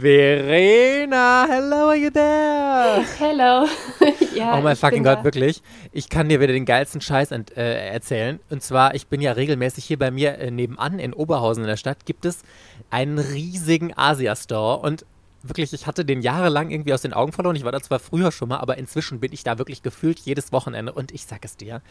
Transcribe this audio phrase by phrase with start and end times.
[0.00, 3.04] Verena, hello, are you there?
[3.18, 3.66] Hello.
[4.32, 5.60] ja, oh mein fucking Gott, wirklich.
[5.90, 8.38] Ich kann dir wieder den geilsten Scheiß äh, erzählen.
[8.48, 11.76] Und zwar, ich bin ja regelmäßig hier bei mir äh, nebenan in Oberhausen in der
[11.76, 12.42] Stadt, gibt es
[12.90, 14.78] einen riesigen Asia-Store.
[14.78, 15.04] Und
[15.42, 17.56] wirklich, ich hatte den jahrelang irgendwie aus den Augen verloren.
[17.56, 20.52] Ich war da zwar früher schon mal, aber inzwischen bin ich da wirklich gefühlt jedes
[20.52, 20.92] Wochenende.
[20.92, 21.82] Und ich sag es dir,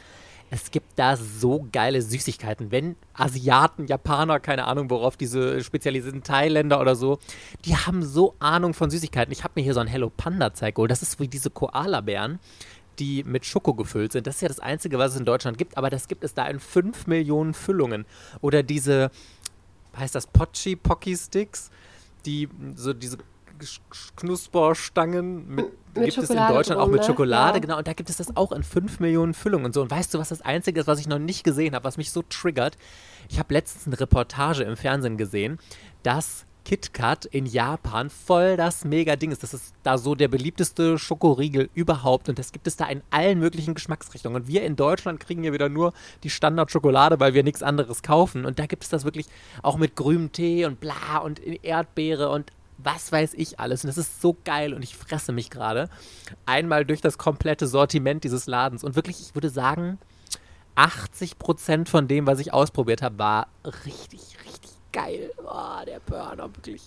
[0.49, 2.71] es gibt da so geile Süßigkeiten.
[2.71, 7.19] Wenn Asiaten, Japaner, keine Ahnung, worauf diese spezialisierten Thailänder oder so,
[7.65, 9.31] die haben so Ahnung von Süßigkeiten.
[9.31, 10.91] Ich habe mir hier so ein Hello Panda Zeig geholt.
[10.91, 12.39] Das ist wie diese Koala-Bären,
[12.99, 14.25] die mit Schoko gefüllt sind.
[14.25, 16.47] Das ist ja das Einzige, was es in Deutschland gibt, aber das gibt es da
[16.47, 18.05] in 5 Millionen Füllungen.
[18.41, 19.11] Oder diese,
[19.97, 21.71] heißt das Pochi Pocky Sticks?
[22.25, 23.17] Die so diese
[24.15, 25.65] Knusperstangen mit
[26.05, 27.07] gibt es in Deutschland drum, auch mit ne?
[27.07, 27.61] Schokolade, ja.
[27.61, 27.77] genau.
[27.77, 29.81] Und da gibt es das auch in 5 Millionen Füllungen und so.
[29.81, 32.11] Und weißt du, was das Einzige ist, was ich noch nicht gesehen habe, was mich
[32.11, 32.77] so triggert?
[33.29, 35.59] Ich habe letztens eine Reportage im Fernsehen gesehen,
[36.03, 39.41] dass KitKat in Japan voll das Mega-Ding ist.
[39.41, 42.27] Das ist da so der beliebteste Schokoriegel überhaupt.
[42.27, 44.41] Und das gibt es da in allen möglichen Geschmacksrichtungen.
[44.41, 48.45] Und wir in Deutschland kriegen ja wieder nur die Standard-Schokolade, weil wir nichts anderes kaufen.
[48.45, 49.27] Und da gibt es das wirklich
[49.63, 53.83] auch mit grünem Tee und bla und Erdbeere und was weiß ich alles.
[53.83, 55.89] Und das ist so geil und ich fresse mich gerade
[56.45, 58.83] einmal durch das komplette Sortiment dieses Ladens.
[58.83, 59.97] Und wirklich, ich würde sagen,
[60.75, 63.47] 80% von dem, was ich ausprobiert habe, war
[63.85, 65.31] richtig, richtig geil.
[65.43, 66.83] Oh, der Burner, wirklich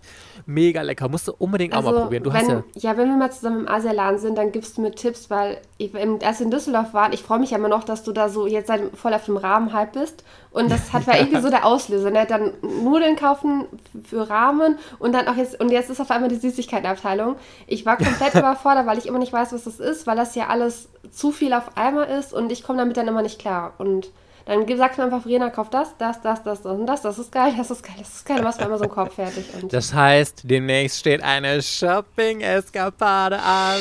[0.46, 1.08] mega lecker.
[1.08, 2.24] Musst du unbedingt also, auch mal also, probieren.
[2.24, 4.82] Du wenn, hast ja, ja, wenn wir mal zusammen im Asialaden sind, dann gibst du
[4.82, 7.84] mir Tipps, weil ich, als wir in Düsseldorf waren, ich freue mich ja immer noch,
[7.84, 10.24] dass du da so jetzt voll auf dem Rahmen halt bist.
[10.50, 12.10] Und das hat war irgendwie so der Auslöser.
[12.10, 12.26] Ne?
[12.26, 13.66] Dann Nudeln kaufen
[14.04, 17.36] für Rahmen und dann auch jetzt, und jetzt ist auf einmal die Süßigkeitenabteilung.
[17.66, 20.48] Ich war komplett überfordert, weil ich immer nicht weiß, was das ist, weil das ja
[20.48, 23.74] alles zu viel auf einmal ist und ich komme damit dann immer nicht klar.
[23.78, 24.10] Und
[24.46, 27.02] dann sagt man einfach, Verena, kauf das, das, das, das, das und das.
[27.02, 28.38] Das ist geil, das ist geil, das ist geil.
[28.38, 29.44] Du machst mir immer so einen Korb fertig.
[29.60, 33.80] Und das heißt, demnächst steht eine Shopping-Eskapade an.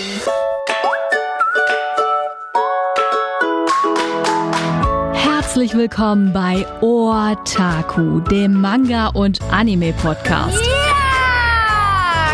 [5.14, 10.62] Herzlich willkommen bei Otaku, dem Manga- und Anime-Podcast.
[10.62, 11.00] Yeah!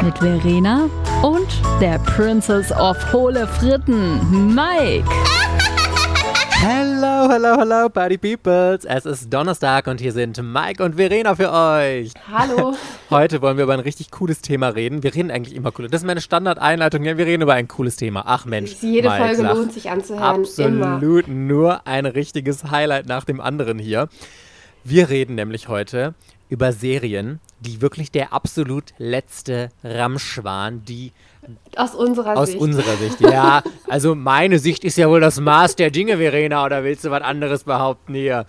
[0.04, 0.90] Mit Verena
[1.24, 1.48] und
[1.80, 5.10] der Princess of Hohle Fritten, Mike.
[6.58, 8.86] Hello, hello, hello, Party Peoples.
[8.86, 12.14] Es ist Donnerstag und hier sind Mike und Verena für euch.
[12.32, 12.74] Hallo.
[13.10, 15.04] Heute wollen wir über ein richtig cooles Thema reden.
[15.04, 15.90] Wir reden eigentlich immer cool.
[15.90, 17.04] Das ist meine Standardeinleitung.
[17.04, 18.24] Ja, wir reden über ein cooles Thema.
[18.26, 18.72] Ach Mensch.
[18.82, 20.42] Jede Mike, Folge lohnt sich anzuhören.
[20.42, 21.28] Absolut.
[21.28, 21.36] Immer.
[21.36, 24.08] Nur ein richtiges Highlight nach dem anderen hier.
[24.86, 26.14] Wir reden nämlich heute
[26.48, 31.12] über Serien, die wirklich der absolut letzte Ramsch waren, die
[31.78, 32.60] aus unserer Aus Sicht.
[32.60, 33.62] Aus unserer Sicht, ja.
[33.88, 37.22] Also meine Sicht ist ja wohl das Maß der Dinge, Verena, oder willst du was
[37.22, 38.46] anderes behaupten hier?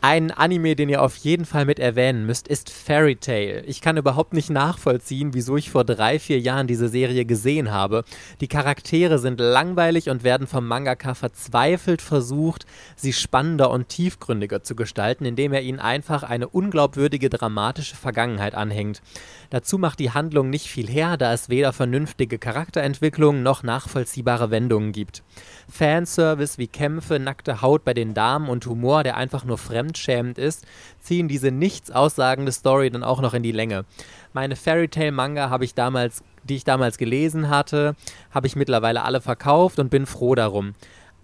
[0.00, 3.62] ein Anime, den ihr auf jeden Fall mit erwähnen müsst, ist Fairy Tail.
[3.66, 8.04] Ich kann überhaupt nicht nachvollziehen, wieso ich vor drei, vier Jahren diese Serie gesehen habe.
[8.40, 12.64] Die Charaktere sind langweilig und werden vom Mangaka verzweifelt versucht,
[12.96, 19.02] sie spannender und tiefgründiger zu gestalten, indem er ihnen einfach eine unglaubwürdige dramatische Vergangenheit anhängt.
[19.50, 21.74] Dazu macht die Handlung nicht viel her, da es weder
[22.14, 25.24] vernünftige Charakterentwicklung noch nachvollziehbare Wendungen gibt.
[25.68, 30.64] Fanservice wie Kämpfe, nackte Haut bei den Damen und Humor, der einfach nur fremdschämend ist,
[31.00, 33.84] ziehen diese nichts aussagende Story dann auch noch in die Länge.
[34.32, 37.96] Meine Fairy Tale Manga habe ich damals, die ich damals gelesen hatte,
[38.30, 40.74] habe ich mittlerweile alle verkauft und bin froh darum.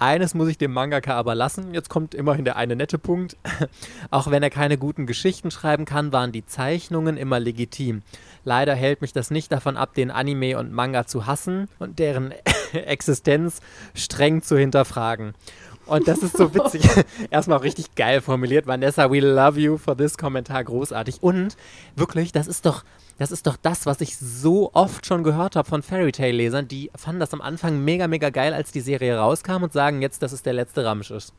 [0.01, 1.75] Eines muss ich dem Mangaka aber lassen.
[1.75, 3.37] Jetzt kommt immerhin der eine nette Punkt.
[4.11, 8.01] Auch wenn er keine guten Geschichten schreiben kann, waren die Zeichnungen immer legitim.
[8.43, 12.33] Leider hält mich das nicht davon ab, den Anime und Manga zu hassen und deren
[12.73, 13.61] Existenz
[13.95, 15.35] streng zu hinterfragen.
[15.91, 16.89] Und das ist so witzig.
[17.31, 18.67] Erstmal auch richtig geil formuliert.
[18.67, 20.63] Vanessa, we love you for this Kommentar.
[20.63, 21.21] Großartig.
[21.21, 21.57] Und
[21.97, 22.85] wirklich, das ist doch,
[23.19, 26.69] das ist doch das, was ich so oft schon gehört habe von Fairy Tale Lesern.
[26.69, 30.23] Die fanden das am Anfang mega, mega geil, als die Serie rauskam und sagen jetzt,
[30.23, 31.35] dass es der letzte Ramsch ist.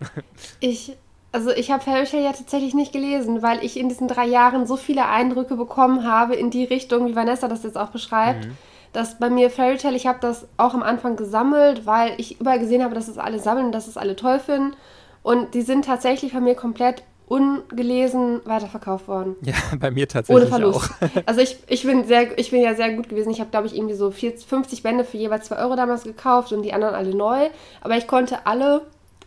[0.60, 0.96] Ich,
[1.32, 4.68] also ich habe Fairy Tale ja tatsächlich nicht gelesen, weil ich in diesen drei Jahren
[4.68, 8.46] so viele Eindrücke bekommen habe in die Richtung, wie Vanessa das jetzt auch beschreibt.
[8.46, 8.56] Mhm.
[8.92, 12.58] Dass bei mir Fairy Tale, ich habe das auch am Anfang gesammelt, weil ich überall
[12.58, 14.74] gesehen habe, dass es alle sammeln dass es alle toll finden.
[15.22, 19.36] Und die sind tatsächlich bei mir komplett ungelesen weiterverkauft worden.
[19.42, 20.90] Ja, bei mir tatsächlich Ohne Verlust.
[21.00, 21.22] Auch.
[21.26, 23.30] Also ich, ich, bin sehr, ich bin ja sehr gut gewesen.
[23.30, 26.52] Ich habe, glaube ich, irgendwie so 40, 50 Bände für jeweils 2 Euro damals gekauft
[26.52, 27.48] und die anderen alle neu.
[27.82, 28.82] Aber ich konnte alle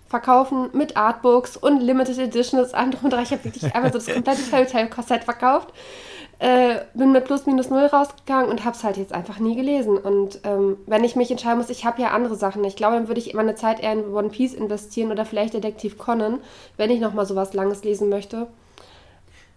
[0.09, 4.41] verkaufen mit Artbooks und Limited Editions, andere und Ich habe wirklich einmal so das komplette
[4.51, 5.73] Fairytale-Korsett verkauft.
[6.43, 9.97] Äh, bin mit plus minus null rausgegangen und habe es halt jetzt einfach nie gelesen.
[9.97, 12.65] Und ähm, wenn ich mich entscheiden muss, ich habe ja andere Sachen.
[12.65, 15.97] Ich glaube, dann würde ich meine Zeit eher in One Piece investieren oder vielleicht Detektiv
[15.97, 16.39] Conan,
[16.75, 18.47] wenn ich nochmal sowas Langes lesen möchte.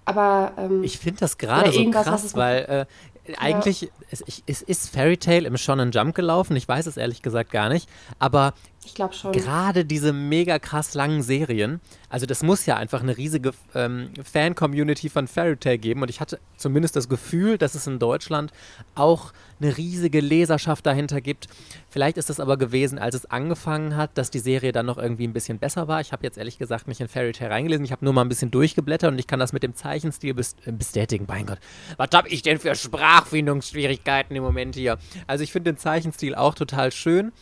[0.04, 2.86] Aber ähm, ich finde das gerade so krass, weil
[3.26, 3.88] äh, eigentlich ja.
[4.12, 6.54] es, es ist Fairy Tale im Shonen Jump gelaufen.
[6.54, 7.88] Ich weiß es ehrlich gesagt gar nicht,
[8.20, 8.54] aber
[8.86, 9.32] ich glaube schon.
[9.32, 15.08] Gerade diese mega krass langen Serien, also das muss ja einfach eine riesige ähm, Fan-Community
[15.08, 18.52] von Fairy Tail geben und ich hatte zumindest das Gefühl, dass es in Deutschland
[18.94, 21.48] auch eine riesige Leserschaft dahinter gibt.
[21.90, 25.26] Vielleicht ist es aber gewesen, als es angefangen hat, dass die Serie dann noch irgendwie
[25.26, 26.00] ein bisschen besser war.
[26.00, 28.28] Ich habe jetzt ehrlich gesagt nicht in Fairy Tail reingelesen, ich habe nur mal ein
[28.28, 31.24] bisschen durchgeblättert und ich kann das mit dem Zeichenstil äh, bestätigen.
[31.26, 31.58] Mein Gott,
[31.96, 34.98] was habe ich denn für Sprachfindungsschwierigkeiten im Moment hier?
[35.26, 37.32] Also ich finde den Zeichenstil auch total schön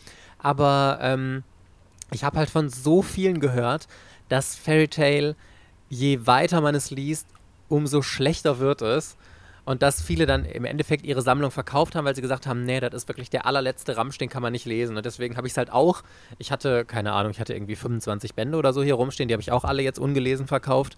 [0.45, 1.43] aber ähm,
[2.11, 3.87] ich habe halt von so vielen gehört,
[4.29, 5.35] dass Fairy Tale,
[5.89, 7.25] je weiter man es liest,
[7.67, 9.17] umso schlechter wird es.
[9.65, 12.79] Und dass viele dann im Endeffekt ihre Sammlung verkauft haben, weil sie gesagt haben, nee,
[12.79, 14.95] das ist wirklich der allerletzte Ramsch, den kann man nicht lesen.
[14.95, 16.03] Und deswegen habe ich es halt auch,
[16.37, 19.41] ich hatte, keine Ahnung, ich hatte irgendwie 25 Bände oder so hier rumstehen, die habe
[19.41, 20.95] ich auch alle jetzt ungelesen verkauft.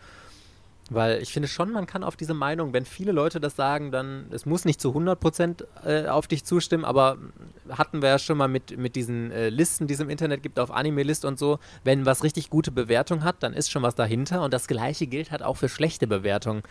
[0.90, 4.28] Weil ich finde schon, man kann auf diese Meinung, wenn viele Leute das sagen, dann,
[4.32, 7.18] es muss nicht zu 100% äh, auf dich zustimmen, aber
[7.70, 10.60] hatten wir ja schon mal mit, mit diesen äh, Listen, die es im Internet gibt,
[10.60, 14.44] auf Anime-List und so, wenn was richtig gute Bewertung hat, dann ist schon was dahinter
[14.44, 16.64] und das gleiche gilt halt auch für schlechte Bewertungen.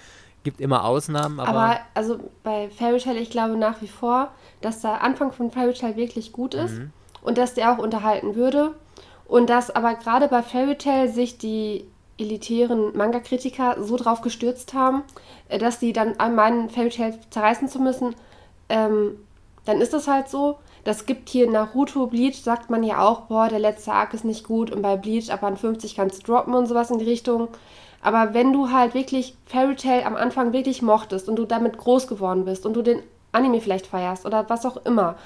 [0.45, 1.49] Gibt immer Ausnahmen, aber...
[1.49, 4.33] Aber also bei Fairy Tail, ich glaube nach wie vor,
[4.63, 6.91] dass der Anfang von Fairy Tail wirklich gut ist mhm.
[7.23, 8.75] und dass der auch unterhalten würde
[9.27, 11.85] und dass aber gerade bei Fairy Tail sich die
[12.19, 15.03] elitären Manga-Kritiker so drauf gestürzt haben,
[15.49, 18.15] äh, dass die dann meinen, Fairy Tail zerreißen zu müssen,
[18.69, 19.17] ähm,
[19.65, 20.59] dann ist das halt so.
[20.85, 24.47] Das gibt hier Naruto, Bleach, sagt man ja auch, boah, der letzte Arc ist nicht
[24.47, 27.49] gut und bei Bleach ab an 50 kannst du droppen und sowas in die Richtung.
[28.03, 32.07] Aber wenn du halt wirklich Fairy Tail am Anfang wirklich mochtest und du damit groß
[32.07, 33.03] geworden bist und du den
[33.33, 35.17] Anime vielleicht feierst oder was auch immer,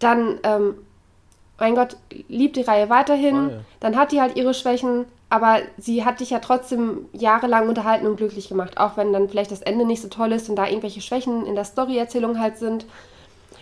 [0.00, 0.74] dann, ähm,
[1.58, 1.96] mein Gott,
[2.28, 3.36] liebt die Reihe weiterhin.
[3.36, 3.60] Oh ja.
[3.78, 8.16] Dann hat die halt ihre Schwächen, aber sie hat dich ja trotzdem jahrelang unterhalten und
[8.16, 11.00] glücklich gemacht, auch wenn dann vielleicht das Ende nicht so toll ist und da irgendwelche
[11.00, 12.84] Schwächen in der Storyerzählung halt sind.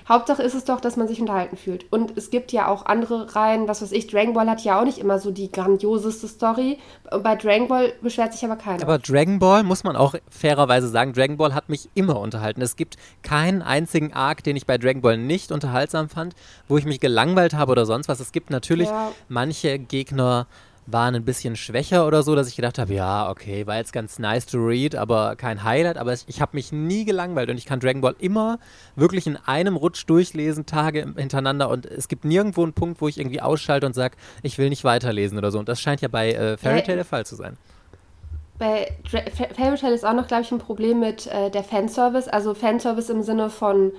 [0.08, 1.84] Hauptsache ist es doch, dass man sich unterhalten fühlt.
[1.92, 4.84] Und es gibt ja auch andere Reihen, was weiß ich, Dragon Ball hat ja auch
[4.86, 6.78] nicht immer so die grandioseste Story.
[7.22, 8.82] Bei Dragon Ball beschwert sich aber keiner.
[8.82, 12.62] Aber Dragon Ball, muss man auch fairerweise sagen, Dragon Ball hat mich immer unterhalten.
[12.62, 16.34] Es gibt keinen einzigen Arc, den ich bei Dragon Ball nicht unterhaltsam fand,
[16.68, 18.18] wo ich mich gelangweilt habe oder sonst was.
[18.18, 19.12] Es gibt natürlich ja.
[19.28, 20.46] manche Gegner,
[20.90, 24.18] waren ein bisschen schwächer oder so, dass ich gedacht habe, ja, okay, war jetzt ganz
[24.18, 25.98] nice to read, aber kein Highlight.
[25.98, 28.58] Aber ich habe mich nie gelangweilt und ich kann Dragon Ball immer
[28.96, 31.68] wirklich in einem Rutsch durchlesen, Tage hintereinander.
[31.68, 34.84] Und es gibt nirgendwo einen Punkt, wo ich irgendwie ausschalte und sage, ich will nicht
[34.84, 35.58] weiterlesen oder so.
[35.58, 37.58] Und das scheint ja bei äh, Fairy Tail der Fall zu sein.
[38.58, 38.92] Bei
[39.54, 42.28] Fairy Tail ist auch noch, glaube ich, ein Problem mit äh, der Fanservice.
[42.28, 43.92] Also Fanservice im Sinne von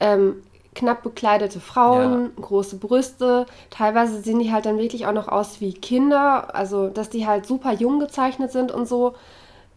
[0.00, 0.42] ähm,
[0.76, 2.42] knapp bekleidete Frauen, ja.
[2.42, 3.46] große Brüste.
[3.70, 7.46] Teilweise sehen die halt dann wirklich auch noch aus wie Kinder, also dass die halt
[7.46, 9.14] super jung gezeichnet sind und so.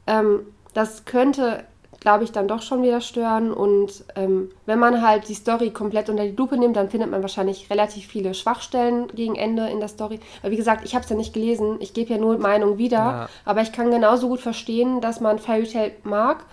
[0.06, 0.42] Ähm,
[0.74, 1.64] das könnte,
[2.00, 3.52] glaube ich, dann doch schon wieder stören.
[3.52, 7.22] Und ähm, wenn man halt die Story komplett unter die Lupe nimmt, dann findet man
[7.22, 10.20] wahrscheinlich relativ viele Schwachstellen gegen Ende in der Story.
[10.42, 11.78] Aber wie gesagt, ich habe es ja nicht gelesen.
[11.80, 12.98] Ich gebe ja nur Meinung wieder.
[12.98, 13.30] Ja.
[13.46, 16.46] Aber ich kann genauso gut verstehen, dass man Fairy Tail mag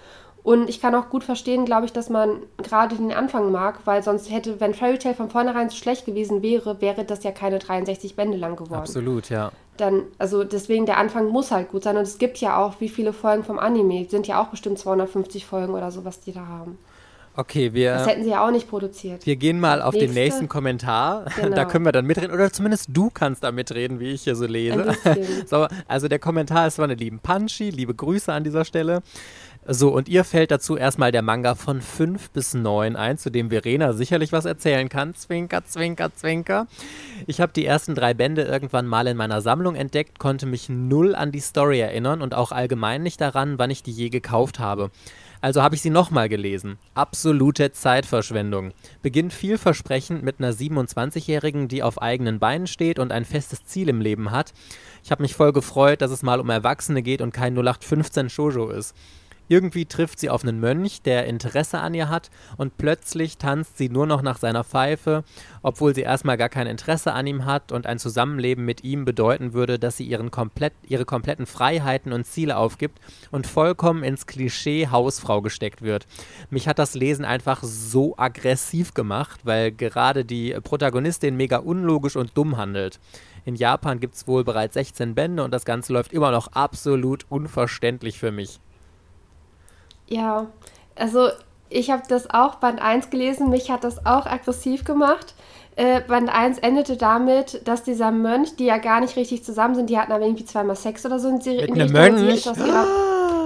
[0.47, 4.05] und ich kann auch gut verstehen, glaube ich, dass man gerade den Anfang mag, weil
[4.05, 7.59] sonst hätte, wenn Fairy Tail von vornherein so schlecht gewesen wäre, wäre das ja keine
[7.59, 8.79] 63 Bände lang geworden.
[8.79, 9.51] Absolut, ja.
[9.77, 11.97] Dann, also deswegen, der Anfang muss halt gut sein.
[11.97, 15.45] Und es gibt ja auch, wie viele Folgen vom Anime, sind ja auch bestimmt 250
[15.45, 16.79] Folgen oder so, was die da haben.
[17.39, 17.95] Okay, wir.
[17.95, 19.27] Das hätten sie ja auch nicht produziert.
[19.27, 20.09] Wir gehen mal auf Nächste.
[20.09, 21.27] den nächsten Kommentar.
[21.37, 21.55] Genau.
[21.55, 22.33] Da können wir dann mitreden.
[22.33, 24.97] Oder zumindest du kannst da mitreden, wie ich hier so lese.
[25.47, 27.71] so, also der Kommentar ist von der lieben Panchi.
[27.71, 29.03] Liebe Grüße an dieser Stelle.
[29.69, 33.51] So, und ihr fällt dazu erstmal der Manga von 5 bis 9 ein, zu dem
[33.51, 35.17] Verena sicherlich was erzählen kann.
[35.17, 36.69] Zwinker, zwinker, zwinker.
[37.27, 41.17] Ich habe die ersten drei Bände irgendwann mal in meiner Sammlung entdeckt, konnte mich null
[41.17, 44.93] an die Story erinnern und auch allgemein nicht daran, wann ich die je gekauft habe.
[45.41, 46.79] Also habe ich sie nochmal gelesen.
[46.95, 48.73] Absolute Zeitverschwendung.
[49.03, 54.01] Beginnt vielversprechend mit einer 27-Jährigen, die auf eigenen Beinen steht und ein festes Ziel im
[54.01, 54.53] Leben hat.
[55.03, 58.71] Ich habe mich voll gefreut, dass es mal um Erwachsene geht und kein 0815 Shoujo
[58.71, 58.95] ist.
[59.49, 63.89] Irgendwie trifft sie auf einen Mönch, der Interesse an ihr hat, und plötzlich tanzt sie
[63.89, 65.23] nur noch nach seiner Pfeife,
[65.63, 69.53] obwohl sie erstmal gar kein Interesse an ihm hat und ein Zusammenleben mit ihm bedeuten
[69.53, 72.99] würde, dass sie ihren komplett, ihre kompletten Freiheiten und Ziele aufgibt
[73.31, 76.07] und vollkommen ins Klischee Hausfrau gesteckt wird.
[76.51, 82.37] Mich hat das Lesen einfach so aggressiv gemacht, weil gerade die Protagonistin mega unlogisch und
[82.37, 82.99] dumm handelt.
[83.45, 87.27] In Japan gibt es wohl bereits 16 Bände und das Ganze läuft immer noch absolut
[87.29, 88.59] unverständlich für mich.
[90.09, 90.47] Ja,
[90.95, 91.29] also
[91.69, 95.35] ich habe das auch Band 1 gelesen, mich hat das auch aggressiv gemacht.
[95.75, 99.91] Äh, Band 1 endete damit, dass dieser Mönch, die ja gar nicht richtig zusammen sind,
[99.91, 101.29] die hatten aber irgendwie zweimal Sex oder so.
[101.29, 102.47] Und sie, mit einem Mönch?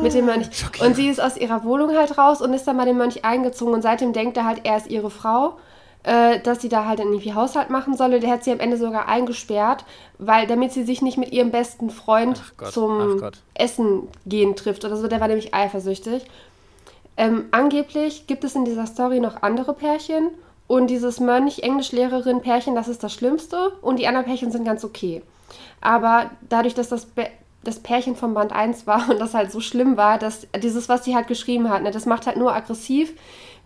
[0.03, 0.49] mit dem Mönch.
[0.81, 3.75] Und sie ist aus ihrer Wohnung halt raus und ist dann mal dem Mönch eingezogen
[3.75, 5.57] und seitdem denkt er halt, er ist ihre Frau
[6.03, 8.21] äh, dass sie da halt irgendwie Haushalt machen solle.
[8.21, 9.85] Der hat sie am Ende sogar eingesperrt,
[10.19, 13.23] weil damit sie sich nicht mit ihrem besten Freund Gott, zum
[13.55, 15.09] Essen gehen trifft oder so.
[15.09, 16.25] Der war nämlich eifersüchtig.
[17.21, 20.31] Ähm, angeblich gibt es in dieser Story noch andere Pärchen
[20.67, 25.23] und dieses Mönch-Englischlehrerin-Pärchen, das ist das Schlimmste und die anderen Pärchen sind ganz okay.
[25.83, 27.27] Aber dadurch, dass das Be
[27.63, 31.05] das Pärchen vom Band 1 war und das halt so schlimm war, dass dieses, was
[31.05, 33.13] sie halt geschrieben hat, ne, das macht halt nur aggressiv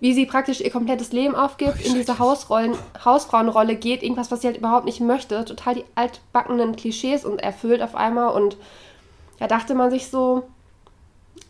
[0.01, 4.41] wie sie praktisch ihr komplettes Leben aufgibt, oh, in diese Hausrollen, Hausfrauenrolle geht, irgendwas, was
[4.41, 8.57] sie halt überhaupt nicht möchte, total die altbackenen Klischees und erfüllt auf einmal und
[9.39, 10.43] da dachte man sich so,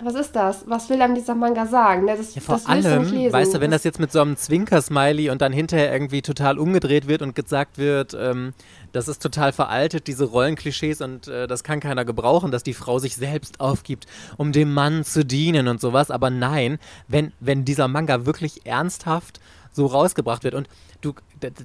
[0.02, 0.64] was ist das?
[0.66, 2.06] Was will einem dieser Manga sagen?
[2.06, 3.32] Das, ja, vor das allem, du nicht lesen.
[3.32, 7.06] weißt du, wenn das jetzt mit so einem Zwinker-Smiley und dann hinterher irgendwie total umgedreht
[7.06, 8.54] wird und gesagt wird, ähm,
[8.92, 12.98] das ist total veraltet, diese Rollenklischees und äh, das kann keiner gebrauchen, dass die Frau
[12.98, 16.10] sich selbst aufgibt, um dem Mann zu dienen und sowas.
[16.10, 19.40] Aber nein, wenn, wenn dieser Manga wirklich ernsthaft
[19.72, 20.68] so rausgebracht wird und
[21.00, 21.14] du,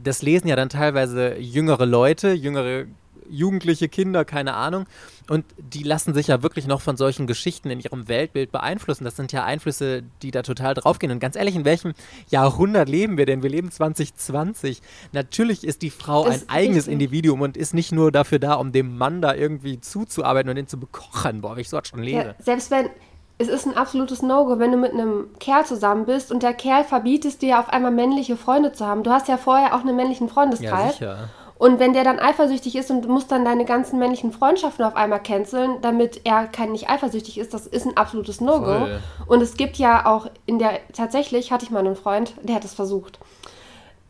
[0.04, 2.86] das lesen ja dann teilweise jüngere Leute, jüngere
[3.30, 4.86] Jugendliche, Kinder, keine Ahnung.
[5.30, 9.04] Und die lassen sich ja wirklich noch von solchen Geschichten in ihrem Weltbild beeinflussen.
[9.04, 11.12] Das sind ja Einflüsse, die da total draufgehen.
[11.12, 11.94] Und ganz ehrlich, in welchem
[12.30, 13.44] Jahrhundert leben wir denn?
[13.44, 14.82] Wir leben 2020.
[15.12, 16.94] Natürlich ist die Frau das ein eigenes richtig.
[16.94, 20.68] Individuum und ist nicht nur dafür da, um dem Mann da irgendwie zuzuarbeiten und ihn
[20.68, 21.42] zu bekochen.
[21.42, 22.36] Boah, ich so schon lese.
[22.38, 22.90] Ja, selbst wenn,
[23.38, 26.84] es ist ein absolutes No-Go, wenn du mit einem Kerl zusammen bist und der Kerl
[26.84, 29.04] verbietet dir auf einmal männliche Freunde zu haben.
[29.04, 31.00] Du hast ja vorher auch einen männlichen Freundeskreis.
[31.00, 31.30] Ja, sicher.
[31.60, 35.22] Und wenn der dann eifersüchtig ist und muss dann deine ganzen männlichen Freundschaften auf einmal
[35.22, 38.88] canceln, damit er kein nicht eifersüchtig ist, das ist ein absolutes No-Go.
[39.28, 42.64] Und es gibt ja auch in der, tatsächlich hatte ich mal einen Freund, der hat
[42.64, 43.20] es versucht.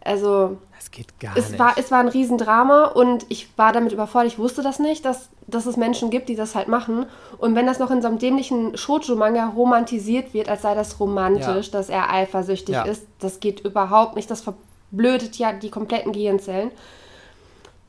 [0.01, 0.57] Also.
[0.77, 1.59] Es geht gar es nicht.
[1.59, 4.31] War, es war ein Riesendrama und ich war damit überfordert.
[4.31, 7.07] Ich wusste das nicht, dass, dass es Menschen gibt, die das halt machen.
[7.39, 11.65] Und wenn das noch in so einem dämlichen Shoujo-Manga romantisiert wird, als sei das romantisch,
[11.65, 11.71] ja.
[11.71, 12.83] dass er eifersüchtig ja.
[12.83, 14.29] ist, das geht überhaupt nicht.
[14.29, 16.69] Das verblödet ja die kompletten Gehirnzellen.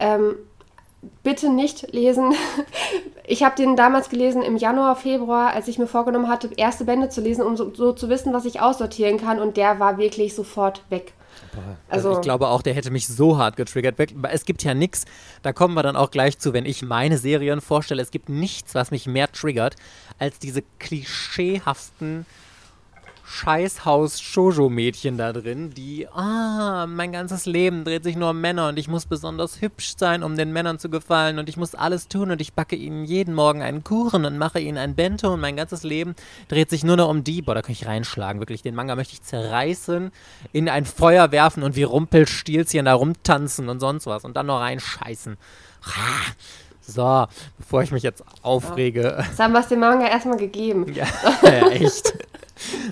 [0.01, 0.35] Ähm,
[1.23, 2.33] bitte nicht lesen.
[3.27, 7.11] Ich habe den damals gelesen im Januar, Februar, als ich mir vorgenommen hatte, erste Bände
[7.11, 9.39] zu lesen, um so, so zu wissen, was ich aussortieren kann.
[9.39, 11.13] Und der war wirklich sofort weg.
[11.89, 13.95] Also, also, ich glaube auch, der hätte mich so hart getriggert.
[14.33, 15.05] Es gibt ja nichts,
[15.43, 18.03] da kommen wir dann auch gleich zu, wenn ich meine Serien vorstelle.
[18.03, 19.77] Es gibt nichts, was mich mehr triggert,
[20.19, 22.27] als diese klischeehaften
[23.31, 28.89] Scheißhaus-Shoujo-Mädchen da drin, die, ah, mein ganzes Leben dreht sich nur um Männer und ich
[28.89, 32.41] muss besonders hübsch sein, um den Männern zu gefallen und ich muss alles tun und
[32.41, 35.85] ich backe ihnen jeden Morgen einen Kuchen und mache ihnen ein Bento und mein ganzes
[35.85, 36.17] Leben
[36.49, 37.41] dreht sich nur noch um die.
[37.41, 38.63] Boah, da kann ich reinschlagen, wirklich.
[38.63, 40.11] Den Manga möchte ich zerreißen,
[40.53, 44.59] in ein Feuer werfen und wie Rumpelstilzchen da rumtanzen und sonst was und dann noch
[44.59, 45.37] reinscheißen.
[46.81, 47.27] So,
[47.59, 49.25] bevor ich mich jetzt aufrege.
[49.31, 50.93] Das haben wir es dem Manga erstmal gegeben.
[50.93, 51.07] Ja,
[51.43, 52.13] ja echt.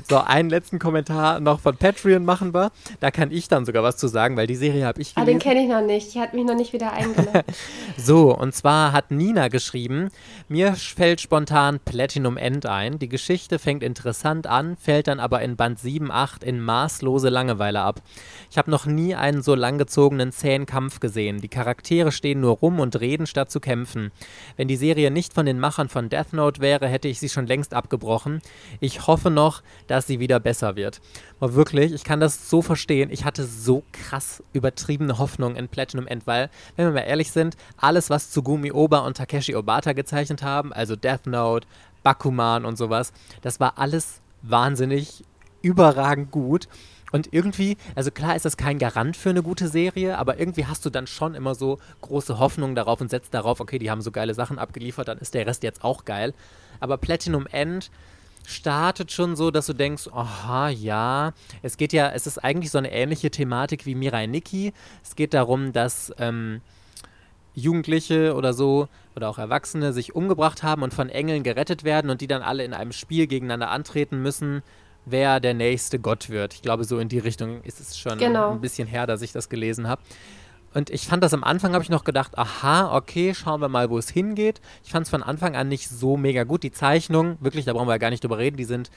[0.08, 2.72] So, einen letzten Kommentar noch von Patreon machen wir.
[3.00, 5.28] Da kann ich dann sogar was zu sagen, weil die Serie habe ich gelesen.
[5.28, 6.14] Ah, den kenne ich noch nicht.
[6.14, 7.42] Die hat mich noch nicht wieder eingeladen.
[7.96, 10.10] so, und zwar hat Nina geschrieben,
[10.48, 12.98] mir fällt spontan Platinum End ein.
[12.98, 17.80] Die Geschichte fängt interessant an, fällt dann aber in Band 7, 8 in maßlose Langeweile
[17.80, 18.00] ab.
[18.50, 21.40] Ich habe noch nie einen so langgezogenen, zähen Kampf gesehen.
[21.40, 24.10] Die Charaktere stehen nur rum und reden, statt zu kämpfen.
[24.56, 27.46] Wenn die Serie nicht von den Machern von Death Note wäre, hätte ich sie schon
[27.46, 28.40] längst abgebrochen.
[28.80, 31.00] Ich hoffe noch, dass sie wieder besser wird.
[31.40, 33.10] Aber wirklich, ich kann das so verstehen.
[33.10, 37.56] Ich hatte so krass übertriebene Hoffnung in Platinum End, weil, wenn wir mal ehrlich sind,
[37.76, 41.66] alles, was Tsugumi Oba und Takeshi Obata gezeichnet haben, also Death Note,
[42.02, 43.12] Bakuman und sowas,
[43.42, 45.24] das war alles wahnsinnig
[45.62, 46.68] überragend gut.
[47.10, 50.84] Und irgendwie, also klar ist das kein Garant für eine gute Serie, aber irgendwie hast
[50.84, 54.10] du dann schon immer so große Hoffnung darauf und setzt darauf, okay, die haben so
[54.10, 56.34] geile Sachen abgeliefert, dann ist der Rest jetzt auch geil.
[56.80, 57.90] Aber Platinum End
[58.48, 62.78] startet schon so, dass du denkst, aha, ja, es geht ja, es ist eigentlich so
[62.78, 64.72] eine ähnliche Thematik wie Mirai Nikki.
[65.02, 66.62] Es geht darum, dass ähm,
[67.54, 72.20] Jugendliche oder so oder auch Erwachsene sich umgebracht haben und von Engeln gerettet werden und
[72.20, 74.62] die dann alle in einem Spiel gegeneinander antreten müssen,
[75.04, 76.54] wer der nächste Gott wird.
[76.54, 78.52] Ich glaube, so in die Richtung ist es schon genau.
[78.52, 80.00] ein bisschen her, dass ich das gelesen habe.
[80.74, 83.90] Und ich fand das am Anfang, habe ich noch gedacht, aha, okay, schauen wir mal,
[83.90, 84.60] wo es hingeht.
[84.84, 86.62] Ich fand es von Anfang an nicht so mega gut.
[86.62, 88.90] Die Zeichnungen, wirklich, da brauchen wir ja gar nicht drüber reden, die sind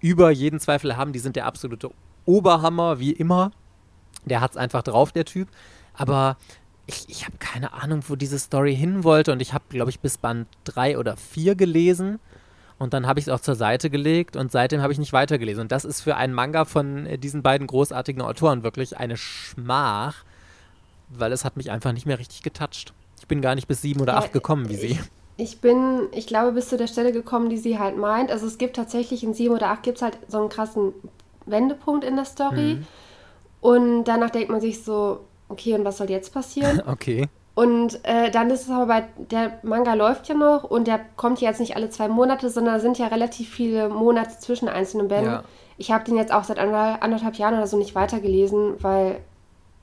[0.00, 1.90] über jeden Zweifel haben, die sind der absolute
[2.24, 3.52] Oberhammer, wie immer.
[4.26, 5.48] Der hat es einfach drauf, der Typ.
[5.94, 6.36] Aber
[6.86, 9.32] ich, ich habe keine Ahnung, wo diese Story hin wollte.
[9.32, 12.20] Und ich habe, glaube ich, bis Band 3 oder 4 gelesen.
[12.78, 15.62] Und dann habe ich es auch zur Seite gelegt und seitdem habe ich nicht weitergelesen.
[15.62, 20.24] Und das ist für einen Manga von äh, diesen beiden großartigen Autoren wirklich eine Schmach,
[21.08, 22.92] weil es hat mich einfach nicht mehr richtig getoucht.
[23.20, 24.98] Ich bin gar nicht bis sieben oder ja, acht gekommen wie sie.
[25.36, 28.30] Ich bin, ich glaube, bis zu der Stelle gekommen, die sie halt meint.
[28.30, 30.92] Also es gibt tatsächlich in sieben oder acht gibt es halt so einen krassen
[31.46, 32.76] Wendepunkt in der Story.
[32.76, 32.86] Mhm.
[33.60, 36.82] Und danach denkt man sich so, okay, und was soll jetzt passieren?
[36.86, 37.28] okay.
[37.54, 41.40] Und äh, dann ist es aber bei, der Manga läuft ja noch und der kommt
[41.40, 45.08] ja jetzt nicht alle zwei Monate, sondern da sind ja relativ viele Monate zwischen einzelnen
[45.08, 45.32] Bänden.
[45.32, 45.44] Ja.
[45.76, 49.20] Ich habe den jetzt auch seit anderthalb Jahren oder so nicht weitergelesen, weil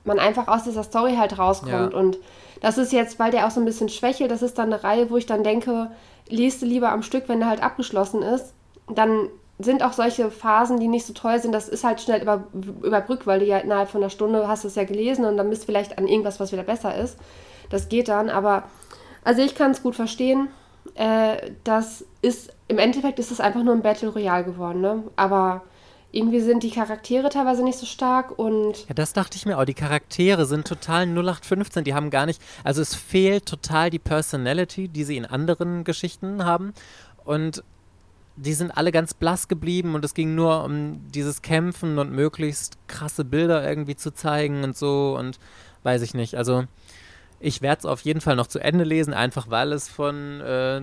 [0.06, 1.94] man einfach aus dieser Story halt rauskommt.
[1.94, 2.00] Ja.
[2.00, 2.18] Und
[2.62, 5.10] das ist jetzt, weil der auch so ein bisschen schwächelt, das ist dann eine Reihe,
[5.10, 5.92] wo ich dann denke,
[6.30, 8.54] lest du lieber am Stück, wenn der halt abgeschlossen ist.
[8.90, 12.44] Dann sind auch solche Phasen, die nicht so toll sind, das ist halt schnell über,
[12.82, 15.64] überbrückt, weil du ja innerhalb von einer Stunde hast es ja gelesen und dann bist
[15.64, 17.18] du vielleicht an irgendwas, was wieder besser ist.
[17.70, 18.64] Das geht dann, aber
[19.24, 20.50] also ich kann es gut verstehen.
[20.96, 25.04] Äh, das ist, im Endeffekt ist es einfach nur ein Battle Royale geworden, ne?
[25.16, 25.64] Aber
[26.16, 28.88] irgendwie sind die Charaktere teilweise nicht so stark und.
[28.88, 29.66] Ja, das dachte ich mir auch.
[29.66, 31.84] Die Charaktere sind total 0815.
[31.84, 32.42] Die haben gar nicht.
[32.64, 36.74] Also es fehlt total die Personality, die sie in anderen Geschichten haben.
[37.26, 37.64] Und
[38.38, 42.78] die sind alle ganz blass geblieben und es ging nur um dieses Kämpfen und möglichst
[42.88, 45.40] krasse Bilder irgendwie zu zeigen und so und
[45.84, 46.36] weiß ich nicht.
[46.36, 46.64] Also
[47.40, 50.82] ich werde es auf jeden Fall noch zu Ende lesen, einfach weil es von äh,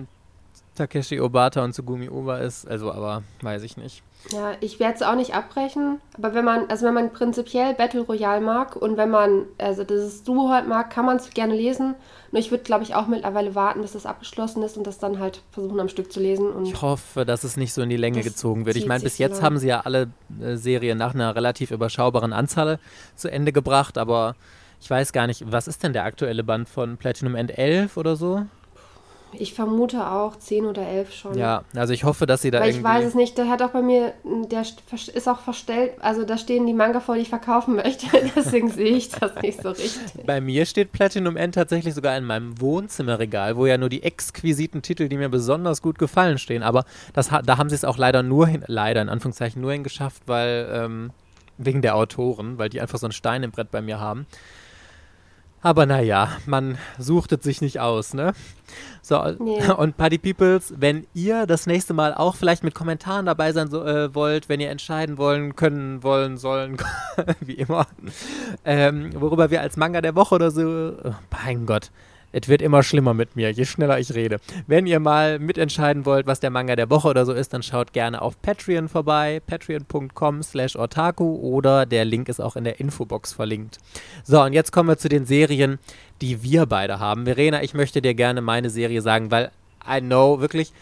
[0.75, 2.67] Takeshi Obata und Tsugumi Oba ist.
[2.67, 4.03] Also, aber weiß ich nicht.
[4.31, 8.01] Ja, ich werde es auch nicht abbrechen, aber wenn man, also wenn man prinzipiell Battle
[8.01, 11.95] Royale mag und wenn man, also dieses Duo halt mag, kann man es gerne lesen.
[12.31, 15.19] Nur ich würde, glaube ich, auch mittlerweile warten, bis das abgeschlossen ist und das dann
[15.19, 16.49] halt versuchen am Stück zu lesen.
[16.49, 18.77] Und ich hoffe, dass es nicht so in die Länge gezogen wird.
[18.77, 20.07] Ich meine, bis jetzt haben sie ja alle
[20.41, 22.79] äh, Serien nach einer relativ überschaubaren Anzahl
[23.15, 24.35] zu Ende gebracht, aber
[24.79, 28.15] ich weiß gar nicht, was ist denn der aktuelle Band von Platinum End 11 oder
[28.15, 28.45] so?
[29.37, 31.37] Ich vermute auch 10 oder 11 schon.
[31.37, 33.69] Ja, also ich hoffe, dass sie da Weil ich weiß es nicht, der hat auch
[33.69, 37.75] bei mir, der ist auch verstellt, also da stehen die Manga vor, die ich verkaufen
[37.83, 40.25] möchte, deswegen sehe ich das nicht so richtig.
[40.25, 44.81] Bei mir steht Platinum End tatsächlich sogar in meinem Wohnzimmerregal, wo ja nur die exquisiten
[44.81, 48.23] Titel, die mir besonders gut gefallen, stehen, aber das, da haben sie es auch leider
[48.23, 51.11] nur hin, leider in Anführungszeichen nur hingeschafft, weil, ähm,
[51.57, 54.25] wegen der Autoren, weil die einfach so ein Stein im Brett bei mir haben.
[55.63, 58.33] Aber naja, man suchtet sich nicht aus, ne?
[59.01, 59.65] So, nee.
[59.77, 63.83] und Party Peoples, wenn ihr das nächste Mal auch vielleicht mit Kommentaren dabei sein so,
[63.85, 66.77] äh, wollt, wenn ihr entscheiden wollen, können, wollen, sollen,
[67.39, 67.87] wie immer,
[68.65, 71.91] ähm, worüber wir als Manga der Woche oder so, oh, mein Gott,
[72.33, 74.39] es wird immer schlimmer mit mir, je schneller ich rede.
[74.65, 77.93] Wenn ihr mal mitentscheiden wollt, was der Manga der Woche oder so ist, dann schaut
[77.93, 83.33] gerne auf Patreon vorbei, patreon.com slash otaku oder der Link ist auch in der Infobox
[83.33, 83.77] verlinkt.
[84.23, 85.77] So, und jetzt kommen wir zu den Serien,
[86.21, 87.25] die wir beide haben.
[87.25, 89.51] Verena, ich möchte dir gerne meine Serie sagen, weil
[89.87, 90.73] I know wirklich,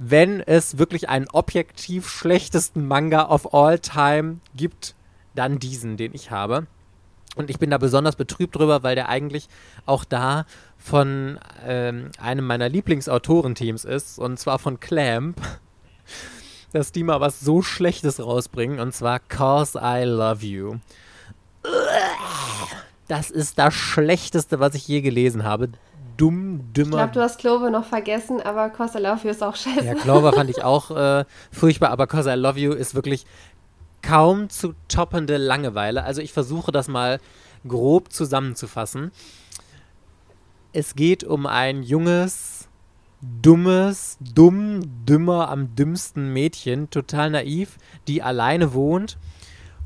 [0.00, 4.96] wenn es wirklich einen objektiv schlechtesten Manga of all time gibt,
[5.36, 6.66] dann diesen, den ich habe.
[7.36, 9.48] Und ich bin da besonders betrübt drüber, weil der eigentlich
[9.84, 10.46] auch da
[10.78, 15.40] von ähm, einem meiner Lieblingsautorenteams ist, und zwar von Clamp,
[16.72, 20.76] dass die mal was so Schlechtes rausbringen, und zwar Cause I Love You.
[23.06, 25.68] Das ist das Schlechteste, was ich je gelesen habe.
[26.16, 26.92] Dumm, dümmer.
[26.92, 29.84] Ich glaube, du hast Clover noch vergessen, aber Cause I Love You ist auch scheiße.
[29.84, 33.26] Ja, Clover fand ich auch äh, furchtbar, aber Cause I Love You ist wirklich
[34.06, 36.04] kaum zu toppende Langeweile.
[36.04, 37.18] Also ich versuche das mal
[37.66, 39.10] grob zusammenzufassen.
[40.72, 42.68] Es geht um ein junges
[43.20, 49.18] dummes, dumm, dümmer am dümmsten Mädchen, total naiv, die alleine wohnt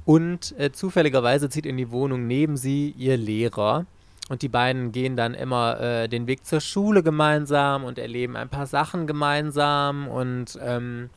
[0.05, 3.87] und äh, zufälligerweise zieht in die Wohnung neben sie ihr Lehrer.
[4.29, 8.49] Und die beiden gehen dann immer äh, den Weg zur Schule gemeinsam und erleben ein
[8.49, 11.09] paar Sachen gemeinsam und ähm,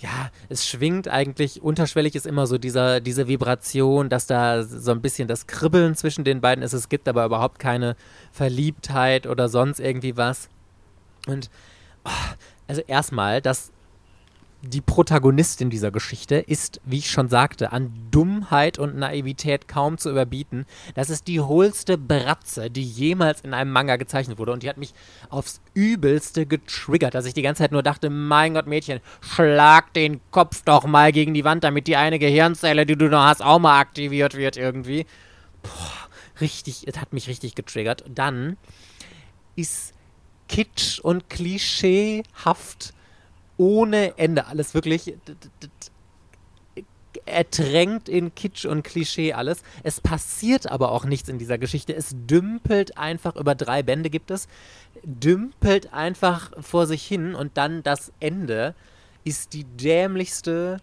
[0.00, 5.02] ja, es schwingt eigentlich, unterschwellig ist immer so dieser, diese Vibration, dass da so ein
[5.02, 6.72] bisschen das Kribbeln zwischen den beiden ist.
[6.72, 7.96] Es gibt aber überhaupt keine
[8.32, 10.48] Verliebtheit oder sonst irgendwie was.
[11.26, 11.50] Und
[12.04, 12.34] oh,
[12.66, 13.72] also erstmal, dass
[14.62, 20.10] die Protagonistin dieser Geschichte ist, wie ich schon sagte, an Dummheit und Naivität kaum zu
[20.10, 20.66] überbieten.
[20.94, 24.52] Das ist die hohlste Bratze, die jemals in einem Manga gezeichnet wurde.
[24.52, 24.92] Und die hat mich
[25.30, 30.20] aufs Übelste getriggert, dass ich die ganze Zeit nur dachte, mein Gott, Mädchen, schlag den
[30.30, 33.58] Kopf doch mal gegen die Wand, damit die eine Gehirnzelle, die du noch hast, auch
[33.58, 35.06] mal aktiviert wird irgendwie.
[35.62, 36.08] Boah,
[36.40, 38.04] richtig, es hat mich richtig getriggert.
[38.08, 38.58] Dann
[39.56, 39.94] ist
[40.48, 42.92] kitsch und klischeehaft
[43.60, 44.46] ohne Ende.
[44.46, 45.14] Alles wirklich
[47.26, 49.62] ertränkt in Kitsch und Klischee alles.
[49.82, 51.94] Es passiert aber auch nichts in dieser Geschichte.
[51.94, 54.48] Es dümpelt einfach, über drei Bände gibt es,
[55.04, 58.74] dümpelt einfach vor sich hin und dann das Ende
[59.24, 60.78] ist die dämlichste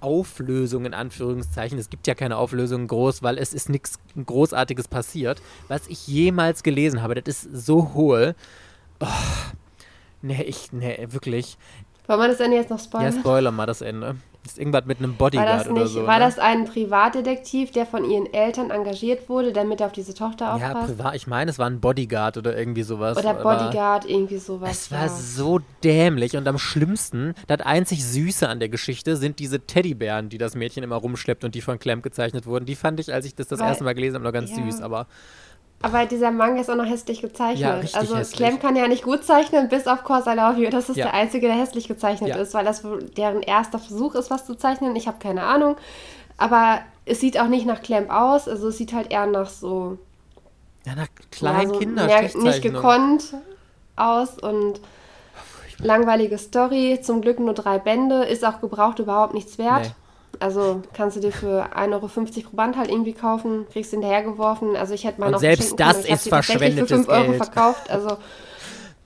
[0.00, 1.78] Auflösung in Anführungszeichen.
[1.78, 6.62] Es gibt ja keine Auflösung groß, weil es ist nichts Großartiges passiert, was ich jemals
[6.62, 7.20] gelesen habe.
[7.20, 8.34] Das ist so hohl.
[9.00, 9.06] Oh,
[10.22, 11.58] nee, ich, nee, wirklich.
[12.06, 13.14] Wollen wir das Ende jetzt noch spoilern?
[13.14, 14.16] Ja, spoiler mal das Ende.
[14.44, 16.06] Das ist irgendwas mit einem Bodyguard war das nicht, oder so.
[16.06, 16.24] War ne?
[16.26, 20.74] das ein Privatdetektiv, der von ihren Eltern engagiert wurde, damit er auf diese Tochter aufpasst?
[20.74, 21.14] Ja, privat.
[21.14, 23.16] Ich meine, es war ein Bodyguard oder irgendwie sowas.
[23.16, 24.70] Oder Bodyguard, irgendwie sowas.
[24.70, 25.08] Es war ja.
[25.08, 30.36] so dämlich und am schlimmsten, das einzig Süße an der Geschichte sind diese Teddybären, die
[30.36, 32.66] das Mädchen immer rumschleppt und die von Clamp gezeichnet wurden.
[32.66, 34.62] Die fand ich, als ich das das Weil, erste Mal gelesen habe, noch ganz ja.
[34.62, 35.06] süß, aber
[35.84, 37.60] aber dieser Manga ist auch noch hässlich gezeichnet.
[37.60, 38.38] Ja, richtig also hässlich.
[38.38, 40.70] Clem kann ja nicht gut zeichnen, bis auf Course I Love You.
[40.70, 41.06] Das ist ja.
[41.06, 42.36] der einzige, der hässlich gezeichnet ja.
[42.36, 42.82] ist, weil das
[43.16, 44.96] deren erster Versuch ist, was zu zeichnen.
[44.96, 45.76] Ich habe keine Ahnung.
[46.36, 48.48] Aber es sieht auch nicht nach Clamp aus.
[48.48, 49.98] Also es sieht halt eher nach so.
[50.86, 52.10] Ja, nach kleinen ja, so Kindern.
[52.42, 53.34] Nicht gekonnt
[53.96, 54.80] aus und
[55.78, 56.98] langweilige Story.
[57.02, 58.24] Zum Glück nur drei Bände.
[58.24, 59.84] Ist auch gebraucht überhaupt nichts wert.
[59.84, 60.03] Nee.
[60.44, 62.08] Also kannst du dir für 1,50 Euro
[62.50, 64.76] pro Band halt irgendwie kaufen, kriegst hinterhergeworfen.
[64.76, 67.44] Also ich hätte mal Und noch selbst das ist verschwendetes für 5 Euro Geld.
[67.46, 67.90] verkauft.
[67.90, 68.18] Also